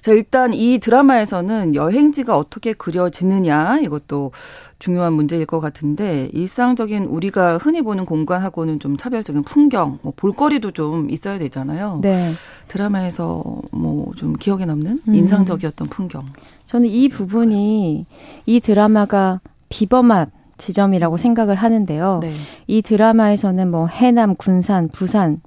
[0.00, 4.30] 자, 일단 이 드라마에서는 여행지가 어떻게 그려지느냐 이것도
[4.78, 11.10] 중요한 문제일 것 같은데 일상적인 우리가 흔히 보는 공간하고는 좀 차별적인 풍경, 뭐 볼거리도 좀
[11.10, 11.98] 있어야 되잖아요.
[12.02, 12.30] 네.
[12.68, 13.42] 드라마에서
[13.72, 15.14] 뭐 좀 기억에 남는 음.
[15.14, 16.24] 인상적이었던 풍경.
[16.66, 18.06] 저는 이 부분이
[18.46, 22.18] 이 드라마가 비범한 지점이라고 생각을 하는데요.
[22.22, 22.34] 네.
[22.66, 25.40] 이 드라마에서는 뭐 해남, 군산, 부산,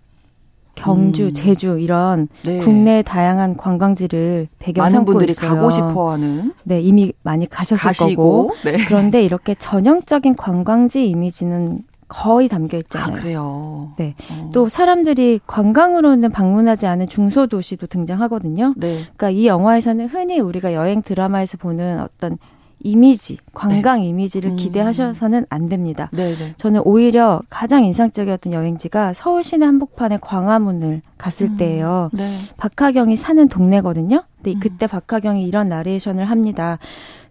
[0.75, 1.33] 경주, 음.
[1.33, 2.59] 제주 이런 네.
[2.59, 5.55] 국내 다양한 관광지를 배경 삼고 분들이 있어요.
[5.55, 6.53] 가고 싶어하는.
[6.63, 8.55] 네, 이미 많이 가셨을 가시고, 거고.
[8.63, 8.77] 네.
[8.85, 13.15] 그런데 이렇게 전형적인 관광지 이미지는 거의 담겨 있잖아요.
[13.15, 13.93] 아, 그래요.
[13.97, 14.15] 네.
[14.31, 14.49] 어.
[14.53, 18.75] 또 사람들이 관광으로는 방문하지 않은 중소도시도 등장하거든요.
[18.77, 19.01] 네.
[19.17, 22.37] 그러니까 이 영화에서는 흔히 우리가 여행 드라마에서 보는 어떤
[22.79, 24.07] 이미지, 관광 네.
[24.07, 24.55] 이미지를 음.
[24.55, 26.09] 기대하셔서는 안 됩니다.
[26.13, 26.35] 네네.
[26.35, 26.53] 네.
[26.57, 31.57] 저는 오히려 가장 인상적이었던 여행지가 서울 시내 한복판의 광화문을 갔을 음.
[31.57, 32.09] 때예요.
[32.13, 32.39] 네.
[32.57, 34.23] 박하경이 사는 동네거든요.
[34.37, 34.59] 근데 음.
[34.59, 36.77] 그때 박하경이 이런 나레이션을 합니다.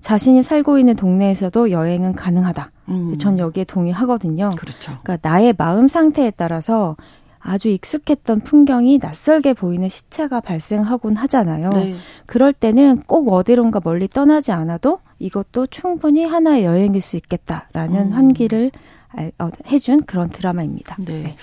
[0.01, 2.71] 자신이 살고 있는 동네에서도 여행은 가능하다.
[2.89, 3.15] 음.
[3.19, 4.51] 전 여기에 동의하거든요.
[4.57, 4.99] 그렇죠.
[5.03, 6.97] 그러니까 나의 마음 상태에 따라서
[7.47, 11.71] 아주 익숙했던 풍경이 낯설게 보이는 시차가 발생하곤 하잖아요.
[11.71, 11.97] 네.
[12.27, 18.13] 그럴 때는 꼭 어디론가 멀리 떠나지 않아도 이것도 충분히 하나의 여행일 수 있겠다라는 음.
[18.13, 18.73] 환기를
[19.39, 20.97] 어, 해준 그런 드라마입니다.
[20.99, 21.23] 네.
[21.23, 21.37] 네.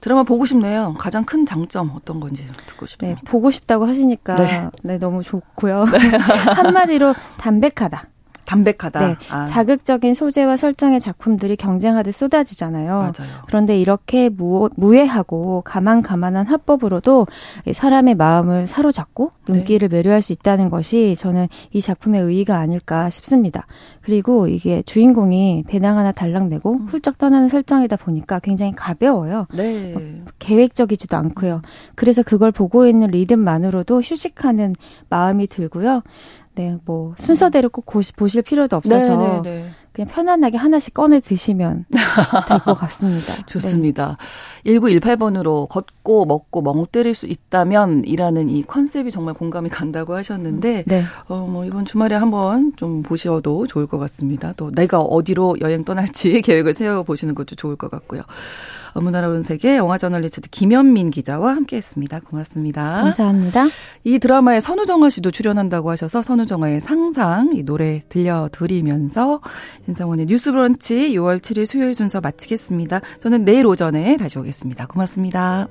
[0.00, 0.94] 드라마 보고 싶네요.
[0.98, 3.20] 가장 큰 장점 어떤 건지 듣고 싶습니다.
[3.20, 5.84] 네, 보고 싶다고 하시니까 네, 네 너무 좋고요.
[5.86, 5.98] 네.
[6.56, 8.04] 한마디로 담백하다.
[8.50, 9.00] 담백하다.
[9.00, 9.16] 네.
[9.30, 9.44] 아.
[9.44, 12.98] 자극적인 소재와 설정의 작품들이 경쟁하듯 쏟아지잖아요.
[12.98, 13.30] 맞아요.
[13.46, 17.28] 그런데 이렇게 무, 무해하고 가만가만한 화법으로도
[17.72, 19.96] 사람의 마음을 사로잡고 눈길을 네.
[19.96, 23.66] 매료할 수 있다는 것이 저는 이 작품의 의의가 아닐까 싶습니다.
[24.00, 26.86] 그리고 이게 주인공이 배낭 하나 달랑 메고 음.
[26.86, 29.46] 훌쩍 떠나는 설정이다 보니까 굉장히 가벼워요.
[29.54, 29.92] 네.
[29.92, 30.02] 뭐
[30.40, 31.62] 계획적이지도 않고요.
[31.94, 34.74] 그래서 그걸 보고 있는 리듬만으로도 휴식하는
[35.08, 36.02] 마음이 들고요.
[36.54, 39.70] 네, 뭐 순서대로 꼭 보실 필요도 없어서 네, 네, 네.
[39.92, 41.86] 그냥 편안하게 하나씩 꺼내 드시면
[42.48, 43.34] 될 것 같습니다.
[43.46, 44.16] 좋습니다.
[44.64, 44.72] 네.
[44.74, 51.02] 1918번으로 걷고 먹고 멍 때릴 수 있다면 이라는 이 컨셉이 정말 공감이 간다고 하셨는데 네.
[51.28, 54.52] 어, 뭐 이번 주말에 한번 좀 보셔도 좋을 것 같습니다.
[54.56, 58.22] 또 내가 어디로 여행 떠날지 계획을 세워 보시는 것도 좋을 것 같고요.
[58.94, 62.20] 문화로운 세계 영화 저널리스트 김현민 기자와 함께했습니다.
[62.20, 63.02] 고맙습니다.
[63.02, 63.68] 감사합니다.
[64.04, 69.40] 이 드라마에 선우정아 씨도 출연한다고 하셔서 선우정아의 상상 이 노래 들려드리면서
[69.86, 73.00] 신성원의 뉴스브런치 6월 7일 수요일 순서 마치겠습니다.
[73.20, 74.86] 저는 내일 오전에 다시 오겠습니다.
[74.86, 75.68] 고맙습니다.